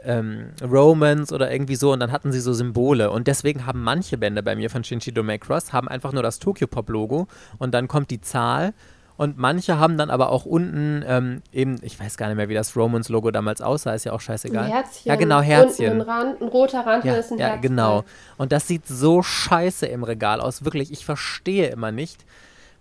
[0.04, 4.18] ähm, Romance oder irgendwie so und dann hatten sie so Symbole und deswegen haben manche
[4.18, 7.28] Bände bei mir von Shinji Macross haben einfach nur das Tokyo Pop Logo
[7.60, 8.74] und dann kommt die Zahl
[9.18, 12.56] und manche haben dann aber auch unten ähm, eben, ich weiß gar nicht mehr, wie
[12.56, 14.64] das Romance-Logo damals aussah, ist ja auch scheißegal.
[14.66, 15.10] ein Herzchen.
[15.10, 15.91] Ja, genau, Herzchen.
[15.91, 17.62] Unten ein, Rand, ein roter Rand Ja, ist ein ja Herz.
[17.62, 18.04] genau.
[18.38, 20.66] Und das sieht so scheiße im Regal aus.
[20.66, 22.26] Wirklich, ich verstehe immer nicht.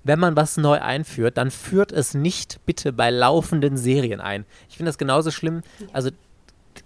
[0.02, 4.46] Wenn man was neu einführt, dann führt es nicht bitte bei laufenden Serien ein.
[4.70, 5.60] Ich finde das genauso schlimm.
[5.92, 6.08] Also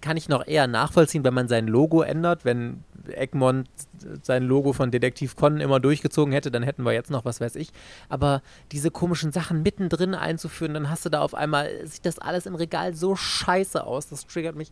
[0.05, 2.45] kann ich noch eher nachvollziehen, wenn man sein Logo ändert.
[2.45, 3.67] Wenn Egmont
[4.21, 7.55] sein Logo von Detektiv Conan immer durchgezogen hätte, dann hätten wir jetzt noch was weiß
[7.55, 7.71] ich.
[8.07, 12.45] Aber diese komischen Sachen mittendrin einzuführen, dann hast du da auf einmal, sieht das alles
[12.45, 14.07] im Regal so scheiße aus.
[14.07, 14.69] Das triggert mich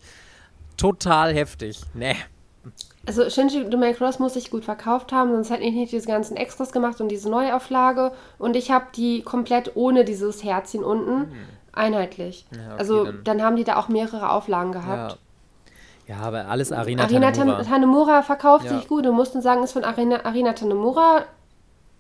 [0.78, 1.82] total heftig.
[1.96, 2.16] Nee.
[3.08, 6.38] Also Shinji The Cross muss sich gut verkauft haben, sonst hätte ich nicht diese ganzen
[6.38, 8.12] Extras gemacht und diese Neuauflage.
[8.38, 11.36] Und ich habe die komplett ohne dieses Herzchen unten mhm.
[11.74, 12.46] einheitlich.
[12.52, 15.14] Ja, okay, also dann, dann, haben die da auch mehrere Auflagen gehabt.
[15.14, 15.18] Ja,
[16.08, 17.64] ja aber alles Arena, Arena Tanemura.
[17.64, 18.78] Tanemura verkauft ja.
[18.78, 19.06] sich gut.
[19.06, 21.24] Du mussten sagen, ist von Arena, Arena Tanemura.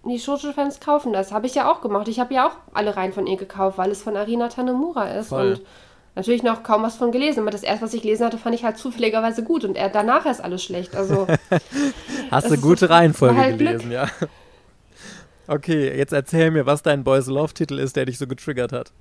[0.05, 1.31] Die Shoujo-Fans kaufen das.
[1.31, 2.07] Habe ich ja auch gemacht.
[2.09, 5.29] Ich habe ja auch alle Reihen von ihr gekauft, weil es von Arena Tanemura ist.
[5.29, 5.51] Voll.
[5.51, 5.61] Und
[6.15, 8.63] natürlich noch kaum was von gelesen, aber das erste, was ich gelesen hatte, fand ich
[8.63, 10.95] halt zufälligerweise gut und er, danach ist alles schlecht.
[10.95, 11.27] Also
[12.31, 13.93] hast du gute Reihenfolge halt gelesen, Glück.
[13.93, 14.07] ja.
[15.47, 18.91] Okay, jetzt erzähl mir, was dein Boys Love Titel ist, der dich so getriggert hat.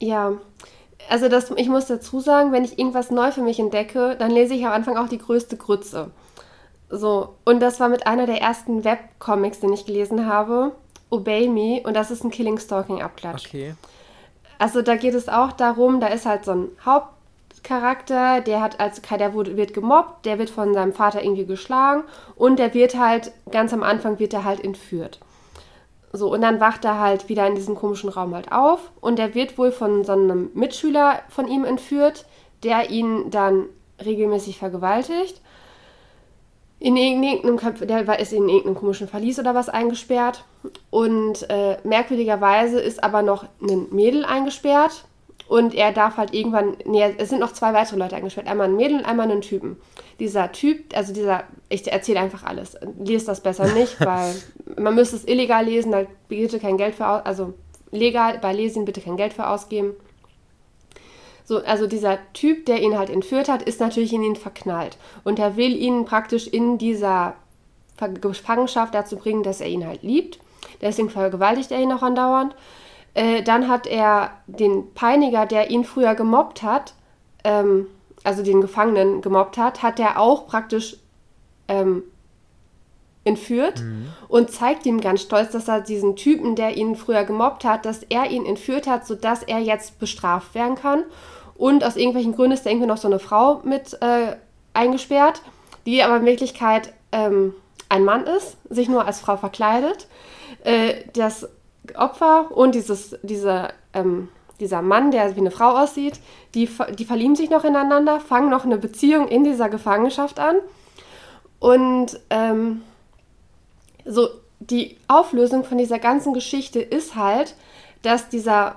[0.00, 0.32] Ja,
[1.08, 4.54] also das, ich muss dazu sagen, wenn ich irgendwas neu für mich entdecke, dann lese
[4.54, 6.10] ich am Anfang auch die größte Grütze.
[6.88, 10.72] So, und das war mit einer der ersten Webcomics, den ich gelesen habe,
[11.10, 13.46] Obey Me, und das ist ein Killing Stalking Abklatsch.
[13.46, 13.74] Okay.
[14.58, 19.00] Also da geht es auch darum, da ist halt so ein Hauptcharakter, der hat als
[19.00, 22.04] der wird gemobbt, der wird von seinem Vater irgendwie geschlagen
[22.36, 25.18] und der wird halt ganz am Anfang wird er halt entführt.
[26.12, 29.34] So, und dann wacht er halt wieder in diesem komischen Raum halt auf und der
[29.34, 32.26] wird wohl von so einem Mitschüler von ihm entführt,
[32.62, 33.66] der ihn dann
[34.04, 35.40] regelmäßig vergewaltigt
[36.82, 40.44] in irgendeinem Köpf, der ist in irgendeinem komischen Verlies oder was eingesperrt.
[40.90, 45.04] Und äh, merkwürdigerweise ist aber noch ein Mädel eingesperrt.
[45.48, 48.46] Und er darf halt irgendwann, nee, es sind noch zwei weitere Leute eingesperrt.
[48.46, 49.76] Einmal ein Mädel und einmal einen Typen.
[50.18, 52.76] Dieser Typ, also dieser, ich erzähle einfach alles.
[52.98, 54.34] Lest das besser nicht, weil
[54.78, 57.54] man müsste es illegal lesen, da bitte kein Geld für, also
[57.90, 59.94] legal bei Lesen bitte kein Geld für ausgeben.
[61.44, 64.96] So, also dieser Typ, der ihn halt entführt hat, ist natürlich in ihn verknallt.
[65.24, 67.34] Und er will ihn praktisch in dieser
[68.20, 70.38] Gefangenschaft dazu bringen, dass er ihn halt liebt.
[70.80, 72.54] Deswegen vergewaltigt er ihn auch andauernd.
[73.14, 76.94] Äh, dann hat er den Peiniger, der ihn früher gemobbt hat,
[77.44, 77.86] ähm,
[78.24, 80.96] also den Gefangenen gemobbt hat, hat er auch praktisch
[81.68, 82.04] ähm,
[83.24, 84.06] entführt mhm.
[84.28, 88.02] und zeigt ihm ganz stolz, dass er diesen Typen, der ihn früher gemobbt hat, dass
[88.04, 91.04] er ihn entführt hat, sodass er jetzt bestraft werden kann.
[91.54, 94.36] Und aus irgendwelchen Gründen ist da irgendwie noch so eine Frau mit äh,
[94.74, 95.42] eingesperrt,
[95.86, 97.54] die aber in Wirklichkeit ähm,
[97.88, 100.08] ein Mann ist, sich nur als Frau verkleidet.
[100.64, 101.48] Äh, das
[101.96, 104.28] Opfer und dieses, dieser, ähm,
[104.60, 106.20] dieser Mann, der wie eine Frau aussieht,
[106.54, 106.68] die,
[106.98, 110.56] die verlieben sich noch ineinander, fangen noch eine Beziehung in dieser Gefangenschaft an.
[111.58, 112.82] Und ähm,
[114.04, 114.28] so
[114.60, 117.54] die Auflösung von dieser ganzen Geschichte ist halt,
[118.02, 118.76] dass dieser,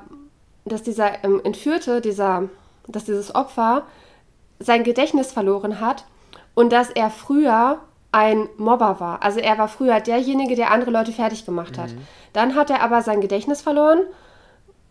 [0.66, 2.49] dass dieser ähm, Entführte, dieser,
[2.88, 3.84] dass dieses Opfer
[4.59, 6.05] sein Gedächtnis verloren hat
[6.53, 7.80] und dass er früher
[8.16, 9.22] ein Mobber war.
[9.22, 11.91] Also er war früher derjenige, der andere Leute fertig gemacht hat.
[11.91, 12.07] Mhm.
[12.32, 14.03] Dann hat er aber sein Gedächtnis verloren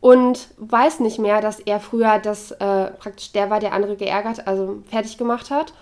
[0.02, 4.46] und weiß nicht mehr, dass er früher das äh, praktisch der war, der andere geärgert,
[4.46, 5.72] also fertig gemacht hat.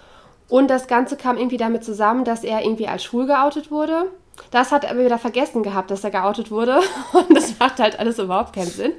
[0.48, 4.06] Und das Ganze kam irgendwie damit zusammen, dass er irgendwie als schwul geoutet wurde
[4.50, 6.80] das hat er wieder vergessen gehabt, dass er geoutet wurde.
[7.12, 8.92] Und das macht halt alles überhaupt keinen Sinn.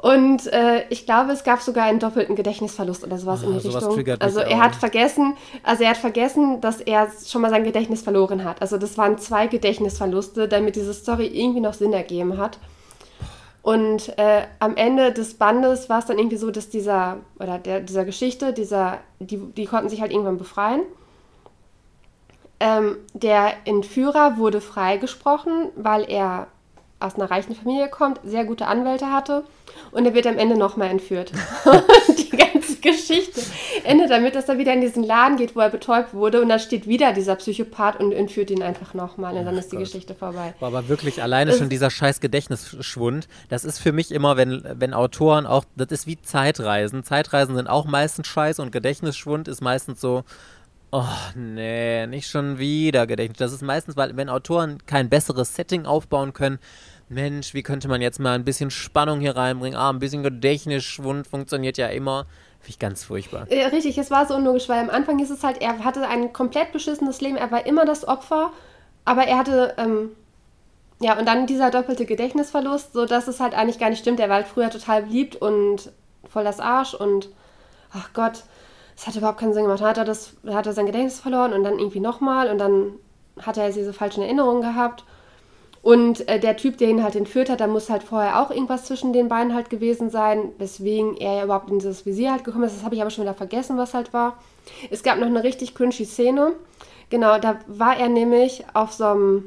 [0.00, 3.66] Und äh, ich glaube, es gab sogar einen doppelten Gedächtnisverlust oder sowas oh, in die
[3.66, 4.20] Richtung.
[4.20, 8.44] Also er hat vergessen, also er hat vergessen, dass er schon mal sein Gedächtnis verloren
[8.44, 8.62] hat.
[8.62, 12.60] Also das waren zwei Gedächtnisverluste, damit diese Story irgendwie noch Sinn ergeben hat.
[13.62, 17.80] Und äh, am Ende des Bandes war es dann irgendwie so, dass dieser, oder der,
[17.80, 20.82] dieser Geschichte, dieser, die, die konnten sich halt irgendwann befreien.
[22.60, 26.46] Ähm, der Entführer wurde freigesprochen, weil er
[27.00, 29.42] aus einer reichen Familie kommt, sehr gute Anwälte hatte
[29.90, 31.32] und er wird am Ende nochmal entführt.
[32.18, 33.40] die ganze Geschichte
[33.84, 36.58] endet damit, dass er wieder in diesen Laden geht, wo er betäubt wurde und da
[36.58, 40.54] steht wieder dieser Psychopath und entführt ihn einfach nochmal und dann ist die Geschichte vorbei.
[40.60, 44.62] Boah, aber wirklich alleine das schon dieser scheiß Gedächtnisschwund, das ist für mich immer, wenn,
[44.74, 47.04] wenn Autoren auch, das ist wie Zeitreisen.
[47.04, 50.24] Zeitreisen sind auch meistens scheiße und Gedächtnisschwund ist meistens so,
[50.90, 51.04] Oh,
[51.34, 53.36] nee, nicht schon wieder Gedächtnis.
[53.36, 56.58] Das ist meistens, weil wenn Autoren kein besseres Setting aufbauen können,
[57.08, 59.78] Mensch, wie könnte man jetzt mal ein bisschen Spannung hier reinbringen?
[59.78, 62.26] Ah, ein bisschen Gedächtnisschwund funktioniert ja immer.
[62.60, 63.46] Finde ich ganz furchtbar.
[63.50, 66.32] Ja, richtig, es war so unlogisch, weil am Anfang ist es halt, er hatte ein
[66.32, 68.52] komplett beschissenes Leben, er war immer das Opfer,
[69.04, 70.10] aber er hatte, ähm,
[71.00, 74.20] ja, und dann dieser doppelte Gedächtnisverlust, so dass es halt eigentlich gar nicht stimmt.
[74.20, 75.92] Er war halt früher total beliebt und
[76.28, 77.28] voll das Arsch und,
[77.92, 78.42] ach Gott,
[78.96, 79.80] es hat überhaupt keinen Sinn gemacht.
[79.80, 82.94] Dann hat er, das, hat er sein Gedächtnis verloren und dann irgendwie nochmal und dann
[83.40, 85.04] hat er diese falschen Erinnerungen gehabt.
[85.82, 88.84] Und äh, der Typ, der ihn halt entführt hat, da muss halt vorher auch irgendwas
[88.84, 92.64] zwischen den beiden halt gewesen sein, weswegen er ja überhaupt in dieses Visier halt gekommen
[92.64, 92.76] ist.
[92.76, 94.38] Das habe ich aber schon wieder vergessen, was halt war.
[94.90, 96.52] Es gab noch eine richtig cringy Szene.
[97.10, 99.44] Genau, da war er nämlich auf so einem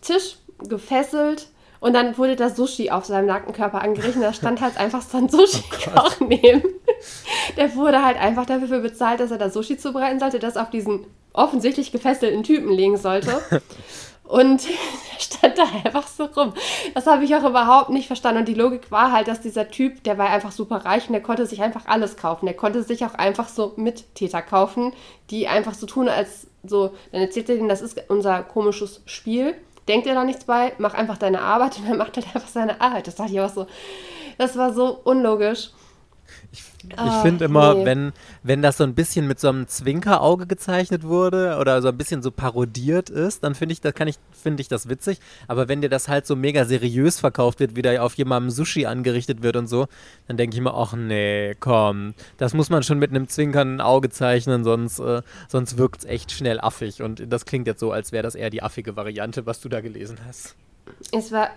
[0.00, 1.48] Tisch gefesselt
[1.80, 4.22] und dann wurde das Sushi auf seinem nackten Körper angerichtet.
[4.22, 6.62] Da stand halt einfach so ein Sushi-Koch oh neben.
[7.56, 11.06] Der wurde halt einfach dafür bezahlt, dass er das Sushi zubereiten sollte, das auf diesen
[11.32, 13.40] offensichtlich gefesselten Typen legen sollte.
[14.28, 14.60] Und
[15.18, 16.52] stand da einfach so rum.
[16.94, 18.40] Das habe ich auch überhaupt nicht verstanden.
[18.40, 21.22] Und die Logik war halt, dass dieser Typ, der war einfach super reich und der
[21.22, 22.44] konnte sich einfach alles kaufen.
[22.44, 24.92] Der konnte sich auch einfach so Mittäter kaufen,
[25.30, 29.54] die einfach so tun, als so, dann erzählt er denen, das ist unser komisches Spiel.
[29.88, 32.82] Denkt er da nichts bei, mach einfach deine Arbeit und dann macht er einfach seine
[32.82, 33.06] Arbeit.
[33.06, 33.66] Das dachte ich auch so.
[34.36, 35.70] Das war so unlogisch.
[36.50, 37.84] Ich, ich oh, finde immer, nee.
[37.84, 41.98] wenn, wenn das so ein bisschen mit so einem Zwinkerauge gezeichnet wurde oder so ein
[41.98, 45.20] bisschen so parodiert ist, dann finde ich, da kann ich, finde ich das witzig.
[45.46, 48.86] Aber wenn dir das halt so mega seriös verkauft wird, wie da auf jemandem Sushi
[48.86, 49.88] angerichtet wird und so,
[50.26, 54.08] dann denke ich mir, ach nee, komm, das muss man schon mit einem zwinkernden Auge
[54.08, 57.02] zeichnen, sonst, äh, sonst wirkt es echt schnell affig.
[57.02, 59.82] Und das klingt jetzt so, als wäre das eher die affige Variante, was du da
[59.82, 60.56] gelesen hast.
[61.12, 61.50] Es war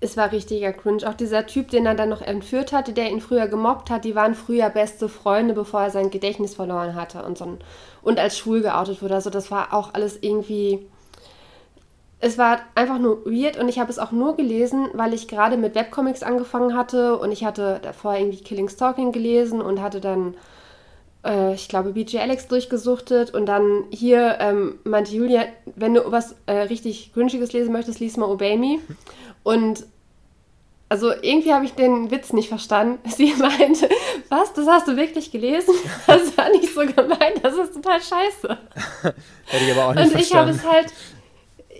[0.00, 1.06] es war richtiger Cringe.
[1.06, 4.14] Auch dieser Typ, den er dann noch entführt hatte, der ihn früher gemobbt hat, die
[4.14, 7.58] waren früher beste Freunde, bevor er sein Gedächtnis verloren hatte und, so
[8.02, 9.14] und als schwul geoutet wurde.
[9.14, 10.86] Also das war auch alles irgendwie.
[12.22, 15.56] Es war einfach nur weird und ich habe es auch nur gelesen, weil ich gerade
[15.56, 20.34] mit Webcomics angefangen hatte und ich hatte davor irgendwie Killing Stalking gelesen und hatte dann,
[21.24, 25.44] äh, ich glaube, BJ Alex durchgesuchtet und dann hier ähm, meinte Julia,
[25.76, 28.80] wenn du was äh, richtig Cringiges lesen möchtest, lies mal Obey Me.
[29.42, 29.86] Und
[30.90, 32.98] also irgendwie habe ich den Witz nicht verstanden.
[33.08, 33.88] Sie meinte,
[34.28, 35.74] was, das hast du wirklich gelesen?
[36.06, 38.58] Das war nicht so gemeint, das ist total scheiße.
[39.46, 40.92] Hätte ich aber auch nicht Und ich habe es halt,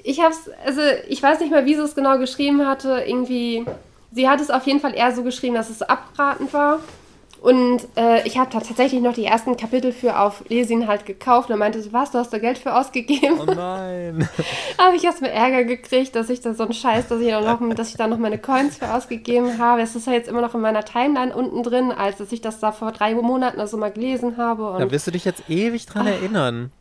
[0.05, 3.03] ich habe es, also ich weiß nicht mehr, wie sie es genau geschrieben hatte.
[3.07, 3.65] Irgendwie,
[4.13, 6.79] sie hat es auf jeden Fall eher so geschrieben, dass es abratend war.
[7.41, 11.59] Und äh, ich habe tatsächlich noch die ersten Kapitel für auf Lesin halt gekauft und
[11.59, 13.41] meinte so, was, du hast da Geld für ausgegeben?
[13.41, 14.29] Oh nein.
[14.79, 17.89] habe ich erstmal Ärger gekriegt, dass ich da so einen Scheiß, dass ich, noch, dass
[17.89, 19.81] ich da noch meine Coins für ausgegeben habe.
[19.81, 22.61] Es ist ja jetzt immer noch in meiner Timeline unten drin, als dass ich das
[22.61, 24.77] da vor drei Monaten also mal gelesen habe.
[24.79, 26.13] da wirst du dich jetzt ewig dran Ach.
[26.13, 26.73] erinnern.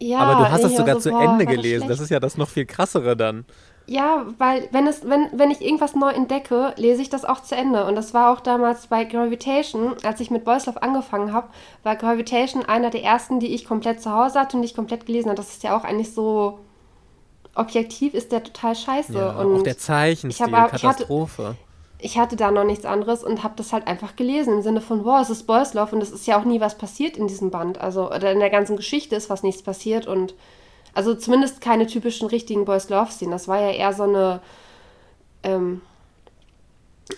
[0.00, 1.86] Ja, Aber du hast das sogar so, zu boah, Ende gelesen.
[1.86, 3.44] Das, das ist ja das noch viel krassere dann.
[3.88, 7.54] Ja, weil wenn es, wenn, wenn ich irgendwas neu entdecke, lese ich das auch zu
[7.54, 7.86] Ende.
[7.86, 11.48] Und das war auch damals bei Gravitation, als ich mit Boys Love angefangen habe,
[11.84, 15.28] war Gravitation einer der ersten, die ich komplett zu Hause hatte und ich komplett gelesen
[15.28, 15.36] habe.
[15.36, 16.58] Das ist ja auch eigentlich so
[17.54, 19.14] objektiv ist der total scheiße.
[19.14, 21.42] Ja, und auch der Zeichenstil, ich hab, Katastrophe.
[21.42, 21.56] Ich hatte,
[21.98, 25.04] ich hatte da noch nichts anderes und habe das halt einfach gelesen im Sinne von,
[25.04, 27.50] wow, es ist Boys Love und es ist ja auch nie was passiert in diesem
[27.50, 27.80] Band.
[27.80, 30.34] Also oder in der ganzen Geschichte ist was nichts passiert und
[30.96, 33.32] also zumindest keine typischen richtigen Boys Love Szenen.
[33.32, 34.40] Das war ja eher so eine
[35.42, 35.82] ähm,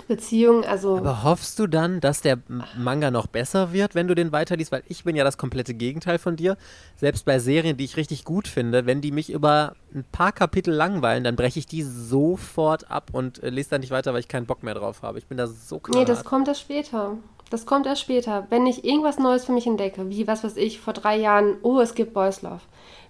[0.09, 0.64] Beziehung.
[0.64, 2.39] Also Aber hoffst du dann, dass der
[2.76, 4.72] Manga noch besser wird, wenn du den weiterliest?
[4.72, 6.57] Weil ich bin ja das komplette Gegenteil von dir.
[6.97, 10.74] Selbst bei Serien, die ich richtig gut finde, wenn die mich über ein paar Kapitel
[10.74, 14.29] langweilen, dann breche ich die sofort ab und äh, lese dann nicht weiter, weil ich
[14.29, 15.18] keinen Bock mehr drauf habe.
[15.18, 16.01] Ich bin da so klar.
[16.01, 17.16] Nee, das kommt erst später.
[17.49, 18.49] Das kommt erst später.
[18.51, 21.79] Wenn ich irgendwas Neues für mich entdecke, wie was weiß ich, vor drei Jahren, oh,
[21.79, 22.61] es gibt Boys Love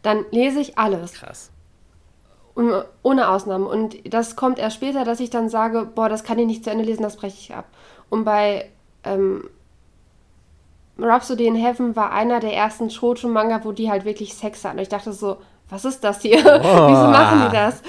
[0.03, 1.15] dann lese ich alles.
[1.15, 1.51] Krass.
[3.03, 3.67] ohne Ausnahme.
[3.67, 6.71] Und das kommt erst später, dass ich dann sage, boah, das kann ich nicht zu
[6.71, 7.67] Ende lesen, das breche ich ab.
[8.11, 8.69] Und bei
[9.05, 9.49] ähm,
[10.99, 14.79] Rhapsody in Heaven war einer der ersten Shoujo-Manga, wo die halt wirklich Sex hatten.
[14.79, 15.39] Und ich dachte so,
[15.69, 16.39] was ist das hier?
[16.39, 16.43] Oh.
[16.89, 17.83] Wieso machen die das?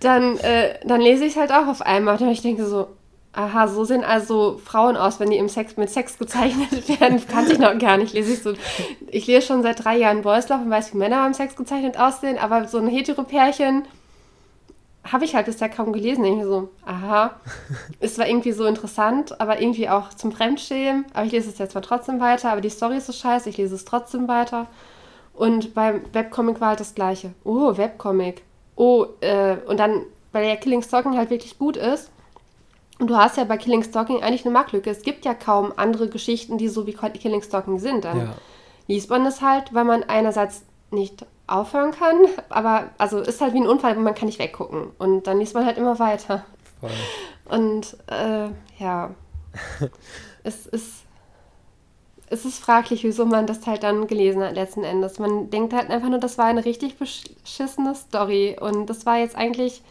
[0.00, 2.20] Dann, äh, dann lese ich es halt auch auf einmal.
[2.20, 2.88] Und ich denke so,
[3.36, 7.20] Aha, so sehen also Frauen aus, wenn die im Sex mit Sex gezeichnet werden.
[7.26, 8.14] Kannte ich noch gar nicht.
[8.14, 8.52] Lese ich, so,
[9.08, 11.98] ich lese schon seit drei Jahren Boys Love und weiß, wie Männer beim Sex gezeichnet
[11.98, 13.86] aussehen, aber so ein Heteropärchen
[15.04, 16.24] habe ich halt bisher kaum gelesen.
[16.24, 17.32] Irgendwie so, aha.
[18.00, 21.04] Es war irgendwie so interessant, aber irgendwie auch zum Fremdschämen.
[21.12, 22.52] Aber ich lese es jetzt mal trotzdem weiter.
[22.52, 24.66] Aber die Story ist so scheiße, ich lese es trotzdem weiter.
[25.34, 27.34] Und beim Webcomic war halt das Gleiche.
[27.44, 28.42] Oh, Webcomic.
[28.76, 32.10] Oh, äh, und dann, weil der Killing Stalking halt wirklich gut ist,
[32.98, 34.90] und du hast ja bei Killing Stalking eigentlich eine Marktlücke.
[34.90, 38.04] Es gibt ja kaum andere Geschichten, die so wie Killing Stalking sind.
[38.04, 38.34] Dann ja.
[38.86, 42.16] liest man es halt, weil man einerseits nicht aufhören kann,
[42.48, 44.92] aber also ist halt wie ein Unfall, man kann nicht weggucken.
[44.98, 46.44] Und dann liest man halt immer weiter.
[46.80, 46.90] Voll.
[47.46, 49.10] Und äh, ja,
[50.44, 51.04] es ist
[52.30, 55.18] es ist fraglich, wieso man das halt dann gelesen hat letzten Endes.
[55.18, 59.36] Man denkt halt einfach nur, das war eine richtig beschissene Story und das war jetzt
[59.36, 59.82] eigentlich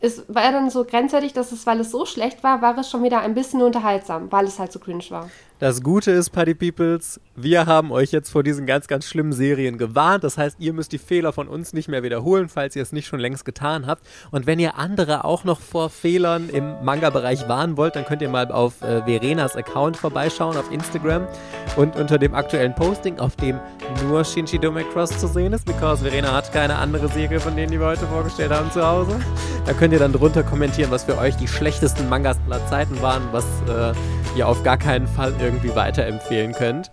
[0.00, 3.02] es war dann so grenzwertig, dass es, weil es so schlecht war, war es schon
[3.02, 5.30] wieder ein bisschen unterhaltsam, weil es halt so cringe war.
[5.60, 9.76] Das Gute ist, Party Peoples, wir haben euch jetzt vor diesen ganz, ganz schlimmen Serien
[9.76, 10.24] gewarnt.
[10.24, 13.06] Das heißt, ihr müsst die Fehler von uns nicht mehr wiederholen, falls ihr es nicht
[13.06, 14.02] schon längst getan habt.
[14.30, 18.30] Und wenn ihr andere auch noch vor Fehlern im Manga-Bereich warnen wollt, dann könnt ihr
[18.30, 21.28] mal auf äh, Verenas Account vorbeischauen auf Instagram
[21.76, 23.60] und unter dem aktuellen Posting, auf dem
[24.08, 27.70] nur Shinji Dome Cross zu sehen ist, because Verena hat keine andere Serie von denen,
[27.70, 29.20] die wir heute vorgestellt haben, zu Hause.
[29.66, 33.24] Da könnt ihr dann drunter kommentieren, was für euch die schlechtesten Mangas aller Zeiten waren,
[33.30, 33.92] was äh,
[34.36, 36.90] ihr auf gar keinen Fall irgendwie weiterempfehlen könnt.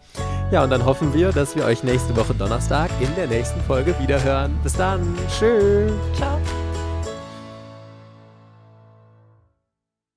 [0.52, 3.94] Ja, und dann hoffen wir, dass wir euch nächste Woche Donnerstag in der nächsten Folge
[4.00, 4.58] wiederhören.
[4.64, 5.16] Bis dann.
[5.28, 5.92] Tschüss.
[6.16, 6.40] Ciao.